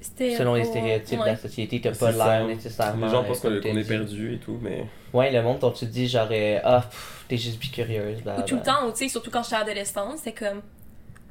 selon 0.00 0.54
les 0.54 0.64
stéréotypes 0.64 1.18
de 1.18 1.24
la 1.24 1.36
société, 1.36 1.80
t'as 1.80 1.94
pas 1.94 2.12
l'air 2.12 2.46
nécessairement. 2.46 3.06
Les 3.06 3.12
gens 3.12 3.24
pensent 3.24 3.40
qu'on 3.40 3.54
est 3.54 3.88
perdu 3.88 4.34
et 4.34 4.38
tout, 4.38 4.58
mais. 4.62 4.84
Ouais, 5.12 5.32
le 5.32 5.42
monde, 5.42 5.58
dont 5.58 5.70
tu 5.70 5.86
te 5.86 5.90
dis, 5.90 6.06
genre, 6.06 6.28
euh, 6.30 6.60
ah, 6.64 6.84
t'es 7.28 7.38
juste 7.38 7.58
bicurieuse. 7.58 8.18
Ou 8.20 8.42
tout 8.42 8.56
le 8.56 8.62
temps, 8.62 8.90
tu 8.90 8.98
sais, 8.98 9.08
surtout 9.08 9.30
quand 9.30 9.42
j'étais 9.42 9.56
adolescente, 9.56 10.18
c'est 10.18 10.32
comme. 10.32 10.62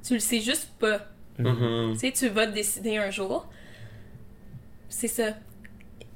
Tu 0.05 0.15
le 0.15 0.19
sais 0.19 0.39
juste 0.39 0.69
pas. 0.79 0.99
Mm-hmm. 1.39 1.93
Tu 1.93 1.99
sais, 1.99 2.11
tu 2.11 2.29
vas 2.29 2.47
décider 2.47 2.97
un 2.97 3.11
jour. 3.11 3.45
C'est 4.89 5.07
ça. 5.07 5.29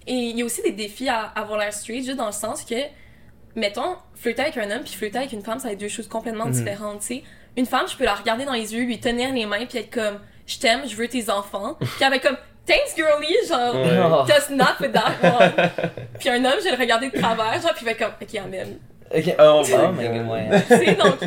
Et 0.07 0.13
il 0.13 0.37
y 0.37 0.41
a 0.41 0.45
aussi 0.45 0.63
des 0.63 0.71
défis 0.71 1.09
à 1.09 1.21
avoir 1.21 1.59
l'air 1.59 1.71
street, 1.73 2.01
juste 2.01 2.15
dans 2.17 2.25
le 2.25 2.31
sens 2.31 2.63
que, 2.63 2.75
mettons, 3.55 3.95
flirter 4.15 4.41
avec 4.43 4.57
un 4.57 4.71
homme 4.71 4.83
puis 4.83 4.93
flirter 4.93 5.19
avec 5.19 5.33
une 5.33 5.43
femme, 5.43 5.59
ça 5.59 5.67
va 5.67 5.73
être 5.73 5.79
deux 5.79 5.87
choses 5.87 6.07
complètement 6.07 6.47
mm-hmm. 6.47 6.51
différentes, 6.51 6.99
tu 7.01 7.07
sais. 7.07 7.23
Une 7.57 7.65
femme, 7.65 7.85
je 7.87 7.95
peux 7.97 8.05
la 8.05 8.15
regarder 8.15 8.45
dans 8.45 8.53
les 8.53 8.73
yeux, 8.73 8.85
lui 8.85 8.99
tenir 8.99 9.33
les 9.33 9.45
mains 9.45 9.65
puis 9.65 9.77
être 9.77 9.91
comme, 9.91 10.19
je 10.45 10.59
t'aime, 10.59 10.81
je 10.87 10.95
veux 10.95 11.07
tes 11.07 11.29
enfants. 11.29 11.77
Puis 11.79 12.03
avec 12.03 12.21
comme, 12.21 12.37
thanks 12.65 12.95
girly, 12.95 13.35
genre, 13.47 13.75
ouais. 13.75 14.33
just 14.33 14.49
not 14.49 14.79
with 14.79 14.93
that 14.93 15.15
one. 15.23 15.69
puis 16.19 16.29
un 16.29 16.43
homme, 16.45 16.55
je 16.59 16.65
vais 16.65 16.71
le 16.71 16.81
regarder 16.81 17.09
de 17.09 17.17
travers, 17.17 17.61
genre, 17.61 17.73
puis 17.73 17.81
il 17.81 17.85
va 17.85 17.91
être 17.91 17.99
comme, 17.99 18.13
ok, 18.21 18.35
amen. 18.35 18.79
Ok, 19.13 19.35
oh, 19.39 19.63
oh 19.65 19.91
my 19.91 20.07
god, 20.07 20.63
C'est 20.67 20.95
donc, 21.03 21.17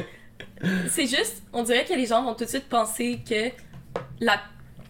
c'est 0.89 1.07
juste, 1.07 1.43
on 1.53 1.63
dirait 1.63 1.85
que 1.85 1.95
les 1.95 2.07
gens 2.07 2.23
vont 2.23 2.35
tout 2.35 2.45
de 2.45 2.49
suite 2.49 2.69
penser 2.69 3.21
que 3.29 3.51
la, 4.21 4.41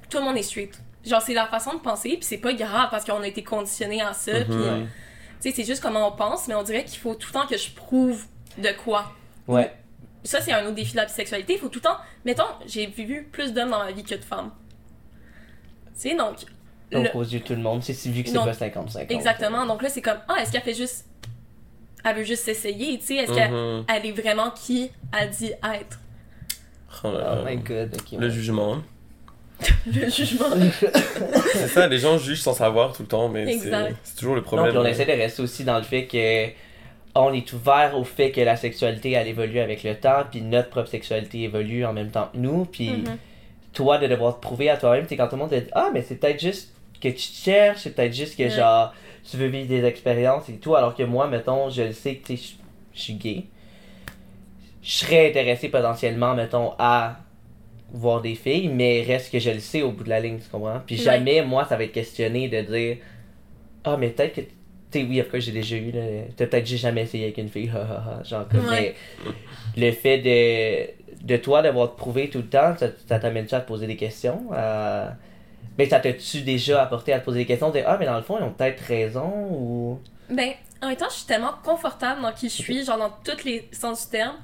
tout 0.09 0.19
le 0.19 0.25
monde 0.25 0.37
est 0.37 0.43
street. 0.43 0.71
Genre, 1.05 1.21
c'est 1.21 1.35
la 1.35 1.47
façon 1.47 1.75
de 1.75 1.81
penser, 1.81 2.11
puis 2.11 2.23
c'est 2.23 2.39
pas 2.39 2.53
grave 2.53 2.89
parce 2.91 3.05
qu'on 3.05 3.21
a 3.21 3.27
été 3.27 3.43
conditionné 3.43 4.01
à 4.01 4.13
ça, 4.13 4.33
puis, 4.33 4.55
mm-hmm. 4.55 4.87
tu 5.41 5.51
sais, 5.51 5.53
c'est 5.55 5.65
juste 5.65 5.83
comment 5.83 6.09
on 6.09 6.13
pense, 6.13 6.49
mais 6.49 6.55
on 6.55 6.63
dirait 6.63 6.85
qu'il 6.85 6.99
faut 6.99 7.15
tout 7.15 7.29
le 7.29 7.41
temps 7.41 7.47
que 7.47 7.59
je 7.59 7.71
prouve 7.71 8.25
de 8.57 8.71
quoi. 8.85 9.13
Ouais. 9.47 9.73
Ça, 10.25 10.41
c'est 10.41 10.53
un 10.53 10.65
autre 10.65 10.75
défi 10.75 10.93
de 10.93 10.97
la 10.97 11.05
bisexualité. 11.05 11.55
Il 11.55 11.59
faut 11.59 11.69
tout 11.69 11.81
le 11.81 11.83
temps. 11.83 11.99
Mettons, 12.25 12.45
j'ai 12.67 12.87
vu 12.87 13.29
plus 13.31 13.53
d'hommes 13.53 13.71
dans 13.71 13.85
ma 13.85 13.93
vie 13.93 14.03
que 14.03 14.15
de 14.15 14.25
femmes. 14.25 14.51
Tu 15.95 16.11
sais, 16.11 16.17
donc. 16.17 16.37
Donc, 16.91 17.15
aux 17.15 17.23
yeux 17.23 17.41
de 17.41 17.45
tout 17.45 17.55
le 17.55 17.61
monde, 17.61 17.83
c'est 17.83 17.93
vu 18.09 18.23
que 18.23 18.31
c'est 18.31 18.35
pas 18.35 18.53
50-50. 18.53 19.07
Exactement. 19.11 19.67
Donc 19.67 19.83
là, 19.83 19.89
c'est 19.89 20.03
comme, 20.03 20.19
ah, 20.29 20.37
est-ce 20.41 20.53
qu'elle 20.53 20.63
fait 20.63 20.75
juste. 20.75 21.07
Elle 22.05 22.17
veut 22.17 22.25
juste 22.25 22.45
s'essayer, 22.45 22.99
tu 22.99 23.07
sais? 23.07 23.15
Est-ce 23.15 23.33
qu'elle 23.33 23.51
mm-hmm. 23.51 24.05
est 24.05 24.13
vraiment 24.13 24.51
qui 24.51 24.91
elle 25.19 25.31
dit 25.31 25.53
être? 25.53 25.99
Oh, 27.03 27.09
oh 27.09 27.45
my 27.45 27.57
god, 27.57 27.97
Le 28.19 28.29
jugement. 28.29 28.83
le 29.87 30.11
jugement. 30.11 30.47
c'est 31.53 31.69
ça, 31.69 31.87
les 31.87 31.99
gens 31.99 32.19
jugent 32.19 32.43
sans 32.43 32.53
savoir 32.53 32.93
tout 32.93 33.03
le 33.03 33.09
temps, 33.09 33.29
mais 33.29 33.59
c'est 34.03 34.17
toujours 34.17 34.35
le 34.35 34.43
problème. 34.43 34.73
Donc, 34.73 34.85
on 34.85 34.87
essaie 34.87 35.07
de 35.07 35.13
rester 35.13 35.43
aussi 35.43 35.65
dans 35.65 35.79
le 35.79 35.85
fait 35.85 36.07
que 36.07 36.49
on 37.15 37.33
est 37.33 37.53
ouvert 37.53 37.97
au 37.97 38.05
fait 38.05 38.31
que 38.31 38.41
la 38.41 38.57
sexualité 38.57 39.13
elle 39.13 39.29
évolue 39.29 39.61
avec 39.61 39.83
le 39.83 39.95
temps, 39.95 40.25
puis 40.31 40.43
notre 40.43 40.71
propre 40.71 40.89
sexualité 40.89 41.43
évolue 41.43 41.85
en 41.85 41.93
même 41.93 42.11
temps 42.11 42.29
que 42.33 42.39
nous, 42.39 42.65
puis 42.65 42.91
mm-hmm. 42.91 43.17
toi 43.73 43.99
de 43.99 44.07
devoir 44.07 44.37
te 44.37 44.41
prouver 44.41 44.71
à 44.71 44.77
toi-même, 44.77 45.07
c'est 45.09 45.17
quand 45.17 45.29
tout 45.29 45.37
le 45.37 45.43
monde 45.43 45.51
te 45.51 45.57
dit 45.57 45.71
ah 45.73 45.91
mais 45.93 46.03
c'est 46.03 46.17
peut-être 46.17 46.41
juste 46.41 46.75
que 47.01 47.09
tu 47.09 47.15
te 47.15 47.37
cherches, 47.45 47.81
c'est 47.83 47.95
peut-être 47.95 48.15
juste 48.15 48.37
que 48.37 48.49
genre 48.49 48.95
tu 49.29 49.37
veux 49.37 49.47
vivre 49.47 49.69
des 49.69 49.85
expériences 49.85 50.49
et 50.49 50.57
tout, 50.57 50.75
alors 50.75 50.95
que 50.95 51.03
moi 51.03 51.29
mettons 51.29 51.71
je 51.71 51.83
le 51.83 51.93
sais 51.93 52.17
que 52.17 52.35
je 52.35 52.55
suis 52.93 53.15
gay, 53.15 53.45
je 54.83 54.91
serais 54.91 55.31
intéressé 55.31 55.69
potentiellement 55.69 56.35
mettons 56.35 56.73
à 56.79 57.19
voir 57.95 58.21
des 58.21 58.35
filles, 58.35 58.69
mais 58.69 59.03
reste 59.03 59.31
que 59.33 59.39
je 59.39 59.51
le 59.51 59.61
sais 59.61 59.83
au 59.83 59.93
bout 59.93 60.05
de 60.05 60.11
la 60.11 60.21
ligne, 60.21 60.39
tu 60.39 60.49
comprends? 60.51 60.81
Puis 60.85 60.97
jamais, 60.97 61.43
moi, 61.43 61.65
ça 61.65 61.77
va 61.77 61.85
être 61.85 61.93
questionné 61.93 62.49
de 62.49 62.61
dire 62.61 62.97
Ah, 63.85 63.97
mais 63.97 64.11
peut-être 64.11 64.35
que. 64.35 64.41
Tu 64.95 65.01
sais, 65.01 65.07
oui, 65.09 65.21
après, 65.21 65.41
j'ai 65.41 65.51
déjà 65.51 65.75
eu. 65.77 65.91
Peut-être 66.37 66.61
que 66.61 66.65
j'ai 66.65 66.77
jamais 66.77 67.03
essayé 67.03 67.25
avec 67.25 67.39
une 67.39 67.49
fille, 67.49 67.73
genre 68.23 68.47
comme. 68.49 68.71
Mais 68.71 68.95
le 69.77 69.91
fait 69.91 70.19
de, 70.19 71.27
de 71.27 71.37
toi 71.37 71.63
d'avoir 71.63 71.97
prouvé 71.97 72.31
tout 72.31 72.39
le 72.39 72.47
temps, 72.47 72.77
ça, 72.79 72.87
ça 73.09 73.19
t'amène-tu 73.19 73.57
à 73.57 73.61
te 73.61 73.67
poser 73.67 73.89
des 73.89 73.97
questions? 73.97 74.51
Mais 75.77 75.89
ça 75.89 75.99
t'a-tu 75.99 76.43
déjà 76.43 76.81
apporté 76.83 77.13
à 77.13 77.19
te 77.19 77.25
poser 77.25 77.41
des 77.41 77.47
questions? 77.47 77.71
De 77.71 77.81
Ah, 77.85 77.97
mais 77.99 78.07
dans 78.07 78.15
le 78.15 78.23
fond, 78.23 78.39
ils 78.39 78.45
ont 78.45 78.53
peut-être 78.53 78.81
raison 78.83 79.33
ou? 79.51 79.99
Ben, 80.31 80.53
en 80.81 80.87
même 80.87 80.97
temps, 80.97 81.09
je 81.09 81.17
suis 81.17 81.27
tellement 81.27 81.55
confortable 81.65 82.23
dans 82.23 82.31
qui 82.33 82.49
je 82.49 82.55
suis, 82.55 82.85
genre 82.85 82.99
dans 82.99 83.11
tous 83.25 83.45
les 83.45 83.69
sens 83.73 84.05
du 84.05 84.13
terme. 84.13 84.37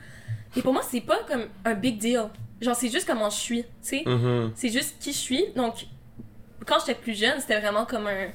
Et 0.57 0.63
pour 0.63 0.73
moi, 0.73 0.83
c'est 0.83 1.03
pas 1.03 1.21
comme 1.29 1.45
un 1.65 1.75
big 1.75 1.99
deal. 1.99 2.25
Genre, 2.61 2.75
c'est 2.75 2.91
juste 2.91 3.07
comment 3.07 3.31
je 3.31 3.37
suis, 3.37 3.63
tu 3.63 3.69
sais. 3.83 4.03
Mm-hmm. 4.05 4.51
C'est 4.57 4.71
juste 4.71 4.97
qui 4.99 5.13
je 5.13 5.19
suis. 5.19 5.45
Donc, 5.55 5.87
quand 6.67 6.79
j'étais 6.81 6.99
plus 6.99 7.17
jeune, 7.17 7.39
c'était 7.39 7.61
vraiment 7.61 7.85
comme 7.85 8.09
un. 8.09 8.27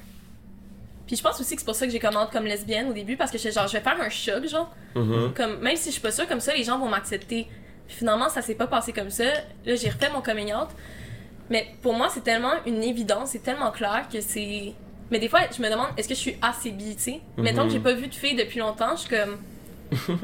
Puis 1.06 1.16
je 1.16 1.22
pense 1.22 1.40
aussi 1.40 1.54
que 1.54 1.60
c'est 1.60 1.66
pour 1.66 1.74
ça 1.74 1.86
que 1.86 1.92
j'ai 1.92 2.00
commencé 2.00 2.30
comme 2.32 2.46
lesbienne 2.46 2.88
au 2.88 2.92
début, 2.92 3.16
parce 3.16 3.30
que 3.30 3.38
j'étais 3.38 3.52
genre, 3.52 3.68
je 3.68 3.74
vais 3.74 3.80
faire 3.80 4.00
un 4.00 4.08
choc, 4.08 4.46
genre. 4.46 4.74
Mm-hmm. 4.96 5.32
Comme, 5.34 5.58
même 5.60 5.76
si 5.76 5.86
je 5.86 5.92
suis 5.92 6.00
pas 6.00 6.10
sûre, 6.10 6.26
comme 6.26 6.40
ça, 6.40 6.54
les 6.54 6.64
gens 6.64 6.78
vont 6.78 6.88
m'accepter. 6.88 7.46
Finalement, 7.86 8.28
ça 8.28 8.42
s'est 8.42 8.56
pas 8.56 8.66
passé 8.66 8.92
comme 8.92 9.10
ça. 9.10 9.24
Là, 9.24 9.74
j'ai 9.76 9.88
refait 9.88 10.10
mon 10.10 10.20
coming 10.20 10.52
out. 10.52 10.68
Mais 11.48 11.68
pour 11.80 11.94
moi, 11.94 12.08
c'est 12.10 12.24
tellement 12.24 12.54
une 12.66 12.82
évidence, 12.82 13.30
c'est 13.30 13.42
tellement 13.42 13.70
clair 13.70 14.06
que 14.12 14.20
c'est. 14.20 14.72
Mais 15.12 15.20
des 15.20 15.28
fois, 15.28 15.40
je 15.56 15.62
me 15.62 15.70
demande, 15.70 15.86
est-ce 15.96 16.08
que 16.08 16.14
je 16.14 16.20
suis 16.20 16.36
assez 16.42 16.72
bi, 16.72 16.96
tu 16.96 17.02
sais? 17.02 17.10
Mm-hmm. 17.10 17.42
Mettons 17.42 17.64
que 17.64 17.70
j'ai 17.70 17.78
pas 17.78 17.92
vu 17.92 18.08
de 18.08 18.14
fille 18.14 18.34
depuis 18.34 18.58
longtemps, 18.58 18.96
je 18.96 19.00
suis 19.02 19.10
comme. 19.10 19.38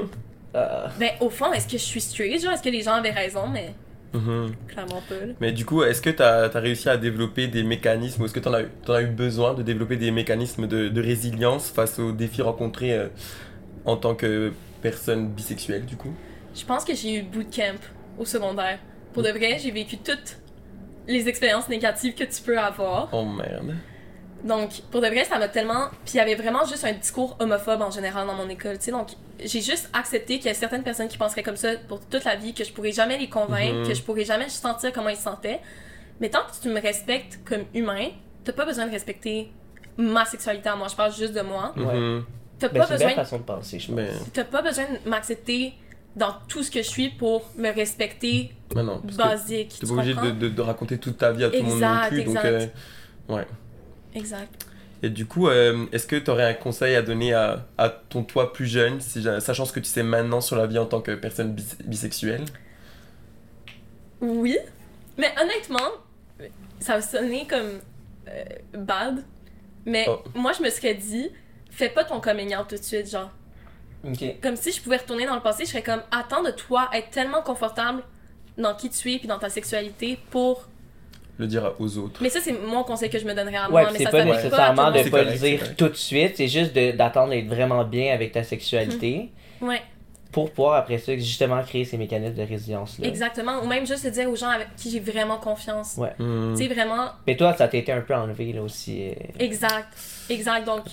Ben, 0.55 1.13
au 1.21 1.31
fond, 1.31 1.51
est-ce 1.55 1.65
que 1.67 1.79
je 1.79 1.83
suis 1.83 2.03
straight, 2.03 2.43
genre? 2.43 2.53
Est-ce 2.53 2.63
que 2.63 2.69
les 2.69 2.83
gens 2.83 2.93
avaient 2.93 3.11
raison, 3.11 3.47
mais. 3.49 3.73
Mhm. 4.15 4.53
Clairement 4.69 5.03
pas. 5.09 5.15
Mais 5.41 5.53
du 5.53 5.65
coup, 5.65 5.83
est-ce 5.83 6.03
que 6.03 6.11
tu 6.11 6.23
as, 6.23 6.49
réussi 6.55 6.89
à 6.89 6.97
développer 6.97 7.49
des 7.49 7.63
mécanismes, 7.63 8.23
ou 8.23 8.25
est-ce 8.27 8.35
que 8.35 8.41
tu 8.41 8.49
en, 8.49 8.55
as 8.55 9.03
eu 9.03 9.07
besoin 9.07 9.55
de 9.55 9.63
développer 9.63 9.97
des 9.97 10.11
mécanismes 10.11 10.67
de, 10.67 11.01
résilience 11.01 11.71
face 11.71 11.99
aux 11.99 12.13
défis 12.13 12.43
rencontrés 12.43 12.95
euh, 12.95 13.09
en 13.85 13.97
tant 13.97 14.15
que 14.15 14.53
personne 14.81 15.29
bisexuelle, 15.29 15.85
du 15.85 15.97
coup? 15.97 16.15
Je 16.55 16.65
pense 16.65 16.85
que 16.85 16.95
j'ai 16.95 17.17
eu 17.17 17.23
bootcamp 17.23 17.81
au 18.19 18.25
secondaire. 18.25 18.79
Pour 19.13 19.23
de 19.23 19.31
vrai, 19.31 19.59
j'ai 19.59 19.71
vécu 19.71 19.99
toutes 19.99 20.39
les 21.09 21.29
expériences 21.29 21.69
négatives 21.69 22.15
que 22.15 22.25
tu 22.25 22.43
peux 22.43 22.59
avoir. 22.59 23.09
Oh 23.13 23.25
merde. 23.25 23.75
Donc, 24.45 24.83
pour 24.91 25.01
de 25.01 25.07
vrai, 25.07 25.25
ça 25.25 25.39
m'a 25.39 25.49
tellement. 25.49 25.89
Puis 26.05 26.15
il 26.15 26.17
y 26.17 26.21
avait 26.21 26.35
vraiment 26.35 26.65
juste 26.65 26.85
un 26.85 26.93
discours 26.93 27.37
homophobe 27.39 27.81
en 27.81 27.91
général 27.91 28.27
dans 28.27 28.35
mon 28.35 28.49
école, 28.49 28.79
tu 28.79 28.87
sais. 28.87 28.91
Donc, 28.91 29.11
j'ai 29.39 29.61
juste 29.61 29.89
accepté 29.93 30.39
qu'il 30.39 30.47
y 30.47 30.51
a 30.51 30.55
certaines 30.55 30.83
personnes 30.83 31.09
qui 31.09 31.19
penseraient 31.19 31.43
comme 31.43 31.57
ça 31.57 31.71
pour 31.89 32.01
toute 32.01 32.25
la 32.25 32.37
vie, 32.37 32.53
que 32.53 32.65
je 32.65 32.73
pourrais 32.73 32.93
jamais 32.93 33.19
les 33.19 33.29
convaincre, 33.29 33.81
mhm. 33.81 33.89
que 33.89 33.95
je 33.95 34.03
pourrais 34.03 34.25
jamais 34.25 34.49
sentir 34.49 34.93
comment 34.93 35.09
ils 35.09 35.17
se 35.17 35.23
sentaient. 35.23 35.61
Mais 36.21 36.29
tant 36.29 36.41
que 36.41 36.61
tu 36.61 36.69
me 36.69 36.81
respectes 36.81 37.41
comme 37.45 37.65
humain, 37.75 38.09
t'as 38.45 38.53
pas 38.53 38.65
besoin 38.65 38.87
de 38.87 38.91
respecter 38.91 39.51
ma 39.97 40.25
sexualité 40.25 40.69
à 40.69 40.77
moi. 40.77 40.89
Je 40.89 40.97
parle 40.97 41.15
juste 41.15 41.35
de 41.35 41.43
moi. 41.43 41.73
Mhm. 41.77 42.25
T'as 42.59 42.69
ben, 42.69 42.81
pas 42.81 42.87
besoin. 42.87 43.11
façon 43.11 43.39
de 43.39 43.43
penser, 43.43 43.79
je 43.79 43.93
T'as 44.33 44.45
pas 44.45 44.63
besoin 44.63 44.85
de 44.85 45.09
m'accepter 45.09 45.75
dans 46.15 46.35
tout 46.47 46.63
ce 46.63 46.71
que 46.71 46.83
je 46.83 46.89
suis 46.89 47.09
pour 47.09 47.43
me 47.57 47.71
respecter 47.73 48.53
ben 48.75 48.83
non, 48.83 49.01
basique. 49.17 49.79
T'es 49.81 49.87
pas 49.87 49.93
obligé 49.95 50.15
de, 50.15 50.49
de, 50.49 50.63
raconter 50.63 50.99
toute 50.99 51.19
ta 51.19 51.33
vie 51.33 51.45
à 51.45 51.51
tout 51.51 51.57
le 51.57 51.63
monde 51.63 51.81
non 51.81 52.01
plus. 52.09 52.25
Donc, 52.25 52.45
euh, 52.45 52.67
ouais. 53.29 53.47
Exact. 54.15 54.67
Et 55.03 55.11
du 55.11 55.27
coup, 55.27 55.49
euh, 55.49 55.87
est-ce 55.93 56.07
que 56.07 56.17
tu 56.17 56.31
aurais 56.31 56.45
un 56.45 56.55
conseil 56.55 56.95
à 56.95 57.03
donner 57.03 57.35
à, 57.35 57.67
à, 57.77 57.89
ton 57.89 58.23
toi 58.23 58.53
plus 58.53 58.67
jeune, 58.67 59.01
si, 59.01 59.23
sachant 59.41 59.65
ce 59.65 59.73
que 59.73 59.81
tu 59.81 59.87
sais 59.87 60.05
maintenant 60.05 60.41
sur 60.41 60.57
la 60.57 60.67
vie 60.67 60.79
en 60.79 60.87
tant 60.87 61.01
que 61.01 61.13
personne 61.17 61.57
bisexuelle? 61.85 62.45
Oui. 64.21 64.57
Mais 65.19 65.35
honnêtement, 65.43 65.91
ça 66.79 66.97
va 66.97 67.03
sonner 67.03 67.47
comme 67.49 67.81
euh, 68.29 68.45
bad. 68.75 69.25
Mais 69.85 70.07
oh. 70.09 70.23
moi, 70.37 70.53
je 70.53 70.63
me 70.63 70.71
serais 70.71 70.95
dit, 70.95 71.31
fais 71.71 71.89
pas 71.89 72.05
ton 72.05 72.21
coming 72.21 72.55
out 72.57 72.69
tout 72.69 72.77
de 72.77 72.83
suite, 72.83 73.11
genre. 73.11 73.31
Comme 74.43 74.57
si 74.57 74.73
je 74.73 74.83
pouvais 74.83 74.97
retourner 74.97 75.27
dans 75.27 75.37
le 75.37 75.43
passé, 75.43 75.65
je 75.65 75.71
serais 75.71 75.83
comme, 75.83 76.03
attends 76.11 76.43
de 76.43 76.51
toi 76.51 76.89
être 76.93 77.11
tellement 77.11 77.43
confortable 77.43 78.03
dans 78.59 78.75
qui 78.75 78.91
tu 78.91 79.13
es 79.13 79.19
puis 79.19 79.29
dans 79.29 79.39
ta 79.39 79.49
sexualité 79.49 80.19
pour 80.31 80.69
le 81.43 81.49
dire 81.49 81.75
aux 81.79 81.99
autres. 81.99 82.21
Mais 82.23 82.31
ça, 82.31 82.41
c'est 82.41 82.53
mon 82.53 82.83
conseil 82.85 83.11
que 83.11 83.19
je 83.19 83.25
me 83.25 83.35
donnerais 83.35 83.57
à 83.57 83.69
moi. 83.69 83.85
Ouais, 83.85 83.89
c'est 83.97 84.11
pas 84.11 84.25
nécessairement 84.25 84.91
de 84.91 85.09
pas 85.11 85.23
le 85.23 85.33
dire 85.33 85.77
tout 85.77 85.89
de 85.89 85.95
suite, 85.95 86.37
c'est 86.37 86.49
juste 86.49 86.73
d'attendre 86.75 87.31
d'être 87.31 87.49
vraiment 87.49 87.85
bien 87.85 88.15
avec 88.15 88.33
ta 88.33 88.43
sexualité. 88.43 89.31
Mhm. 89.61 89.69
Ouais. 89.69 89.83
Pour 90.31 90.51
pouvoir 90.51 90.77
après 90.77 90.97
ça, 90.97 91.15
justement, 91.15 91.63
créer 91.63 91.85
ces 91.85 91.99
mécanismes 91.99 92.35
de 92.35 92.43
résilience-là. 92.43 93.07
Exactement. 93.07 93.63
Ou 93.63 93.67
même 93.67 93.87
juste 93.87 94.07
dire 94.07 94.31
aux 94.31 94.37
gens 94.37 94.49
avec 94.49 94.69
qui 94.77 94.91
j'ai 94.91 95.01
vraiment 95.01 95.37
confiance. 95.37 95.97
Ouais. 95.99 96.15
Mhm. 96.19 96.55
Tu 96.57 96.63
sais, 96.63 96.75
vraiment. 96.75 97.11
Mais 97.27 97.37
toi, 97.37 97.55
ça 97.55 97.69
t'a 97.69 97.77
été 97.77 97.93
un 97.93 98.01
peu 98.01 98.15
enlevé, 98.15 98.53
là 98.53 98.63
aussi. 98.63 99.09
Euh, 99.09 99.13
exact. 99.39 99.89
Exact. 100.31 100.65
Donc, 100.65 100.85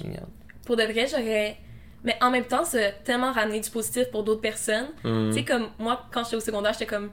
pour 0.65 0.75
de 0.75 0.83
vrai, 0.83 1.07
j'aurais. 1.09 1.55
Mais 2.03 2.15
en 2.21 2.31
même 2.31 2.45
temps, 2.45 2.63
c'est 2.65 3.03
tellement 3.03 3.31
ramener 3.31 3.59
du 3.59 3.69
positif 3.69 4.09
pour 4.11 4.23
d'autres 4.23 4.41
personnes. 4.41 4.87
Mhm. 5.03 5.29
Tu 5.31 5.39
sais, 5.39 5.45
comme 5.45 5.67
moi, 5.79 6.05
quand 6.11 6.23
j'étais 6.25 6.37
au 6.37 6.41
secondaire, 6.41 6.73
j'étais 6.73 6.85
comme 6.85 7.09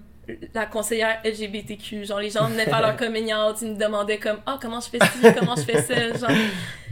la 0.54 0.66
conseillère 0.66 1.20
LGBTQ. 1.24 2.04
Genre, 2.04 2.20
les 2.20 2.30
gens 2.30 2.48
venaient 2.48 2.64
faire 2.64 2.80
leur 2.80 2.96
coming 2.96 3.32
out, 3.32 3.56
ils 3.62 3.72
me 3.72 3.76
demandaient 3.78 4.18
comme, 4.18 4.38
ah, 4.46 4.58
comment 4.60 4.80
je 4.80 4.88
fais 4.88 4.98
ci, 4.98 5.34
comment 5.38 5.56
je 5.56 5.62
fais 5.62 5.82
ça. 5.82 6.12
Genre, 6.18 6.36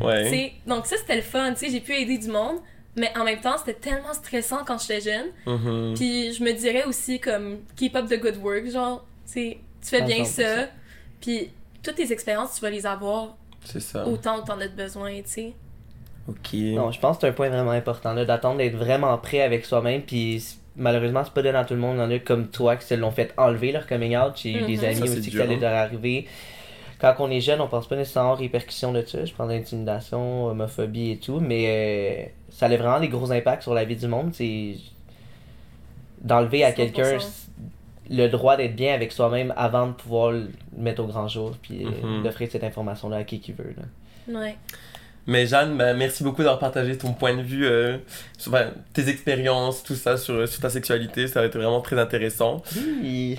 ouais. 0.03 0.55
Donc, 0.67 0.87
ça, 0.87 0.97
c'était 0.97 1.17
le 1.17 1.23
fun. 1.23 1.53
Tu 1.53 1.67
sais, 1.67 1.71
j'ai 1.71 1.81
pu 1.81 1.93
aider 1.93 2.19
du 2.19 2.29
monde, 2.29 2.59
mais 2.97 3.11
en 3.17 3.25
même 3.25 3.41
temps, 3.41 3.57
c'était 3.59 3.75
tellement 3.75 4.13
stressant 4.13 4.65
quand 4.65 4.81
j'étais 4.81 5.01
jeune. 5.01 5.27
Mm-hmm. 5.47 5.95
Puis, 5.97 6.33
je 6.33 6.45
me 6.45 6.53
dirais 6.53 6.85
aussi, 6.85 7.21
comme, 7.21 7.59
keep 7.77 7.97
up 7.97 8.07
the 8.09 8.21
good 8.21 8.37
work. 8.37 8.71
Genre, 8.71 9.05
tu 9.27 9.33
sais, 9.33 9.59
tu 9.83 9.89
fais 9.89 10.03
bien 10.03 10.25
ça. 10.25 10.69
Puis, 11.21 11.51
toutes 11.83 11.97
tes 11.97 12.13
expériences, 12.13 12.55
tu 12.55 12.61
vas 12.61 12.71
les 12.71 12.87
avoir 12.87 13.37
ça. 13.65 14.07
autant 14.07 14.41
que 14.41 14.47
t'en 14.47 14.61
as 14.61 14.69
besoin, 14.69 15.23
tu 15.23 15.29
sais. 15.29 15.53
Ok. 16.29 16.55
Non, 16.55 16.91
je 16.91 17.01
pense 17.01 17.17
que 17.17 17.23
c'est 17.23 17.29
un 17.29 17.33
point 17.33 17.49
vraiment 17.49 17.73
important, 17.73 18.15
là, 18.15 18.25
d'attendre 18.25 18.59
d'être 18.59 18.77
vraiment 18.77 19.17
prêt 19.19 19.43
avec 19.43 19.65
soi-même. 19.65 20.03
Puis, 20.03 20.57
malheureusement, 20.77 21.23
c'est 21.25 21.33
pas 21.33 21.43
donné 21.43 21.59
à 21.59 21.65
tout 21.65 21.75
le 21.75 21.81
monde. 21.81 21.97
Il 21.97 22.01
y 22.01 22.03
en 22.03 22.11
a 22.11 22.19
comme 22.19 22.49
toi 22.49 22.77
qui 22.77 22.87
se 22.87 22.95
l'ont 22.95 23.11
fait 23.11 23.33
enlever 23.37 23.73
leur 23.73 23.87
coming 23.87 24.17
out. 24.17 24.33
J'ai 24.37 24.53
eu 24.53 24.63
des 24.65 24.77
mhm. 24.79 24.85
amis 24.85 25.03
aussi 25.03 25.31
qui 25.31 25.37
ça 25.37 25.45
allait 25.45 25.57
leur 25.57 25.75
arriver. 25.75 26.27
quand 26.99 27.15
on 27.19 27.31
est 27.31 27.41
jeune, 27.41 27.61
on 27.61 27.69
pense 27.69 27.87
pas 27.87 27.97
nécessairement 27.97 28.33
aux 28.33 28.37
répercussions 28.37 28.93
de 28.93 29.03
ça. 29.03 29.25
Je 29.25 29.33
parle 29.33 29.51
d'intimidation, 29.51 30.47
homophobie 30.47 31.13
et 31.13 31.19
tout, 31.19 31.41
mais 31.41 31.65
euh, 31.69 32.25
ça 32.51 32.67
a 32.67 32.77
vraiment 32.77 33.01
des 33.01 33.09
gros 33.09 33.31
impacts 33.31 33.63
sur 33.63 33.75
la 33.75 33.85
vie 33.85 33.97
du 33.97 34.07
monde. 34.07 34.31
C'est 34.33 34.77
d'enlever 36.21 36.65
à 36.65 36.73
quelqu'un 36.73 37.19
le 38.11 38.29
droit 38.29 38.57
d'être 38.57 38.77
bien 38.77 38.95
avec 38.95 39.13
soi-même 39.13 39.53
avant 39.57 39.89
de 39.89 39.93
pouvoir 39.93 40.33
le 40.33 40.51
mettre 40.77 41.03
au 41.03 41.07
grand 41.07 41.29
jour, 41.29 41.53
puis 41.61 41.85
mm 41.85 42.23
d'offrir 42.23 42.51
cette 42.51 42.65
information-là 42.65 43.19
à 43.19 43.25
qui 43.25 43.41
qui 43.41 43.53
veut. 43.53 43.75
Là. 43.77 44.41
Ouais. 44.41 44.57
Mais 45.27 45.47
Jeanne, 45.47 45.77
ben, 45.77 45.97
merci 45.97 46.23
beaucoup 46.23 46.43
d'avoir 46.43 46.59
partagé 46.59 46.99
ton 46.99 47.13
point 47.13 47.35
de 47.35 47.43
vue, 47.43 47.67
euh, 47.67 47.97
sur 48.37 48.53
tes 48.93 49.09
expériences, 49.09 49.83
tout 49.83 49.95
ça 49.95 50.17
sur, 50.17 50.47
sur, 50.47 50.61
ta 50.61 50.69
sexualité. 50.69 51.29
Ça 51.29 51.41
a 51.41 51.47
été 51.47 51.59
vraiment 51.59 51.81
très 51.81 51.99
intéressant. 51.99 52.63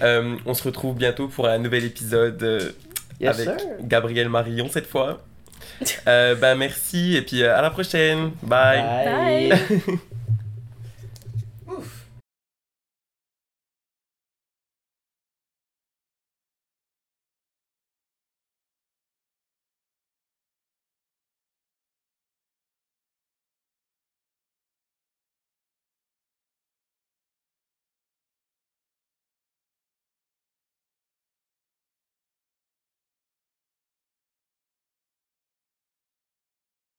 Euh, 0.02 0.36
on 0.46 0.54
se 0.54 0.64
retrouve 0.64 0.96
bientôt 0.96 1.28
pour 1.28 1.48
un 1.48 1.60
nouvel 1.60 1.86
épisode 1.86 2.42
euh, 2.42 2.72
avec 3.24 3.50
Gabriel 3.82 4.30
Marion 4.30 4.68
cette 4.72 4.88
fois. 4.88 5.22
ben, 6.06 6.56
merci 6.56 7.16
et 7.16 7.22
puis 7.22 7.44
à 7.44 7.62
la 7.62 7.70
prochaine. 7.70 8.32
Bye. 8.42 8.82
Bye. 9.06 10.00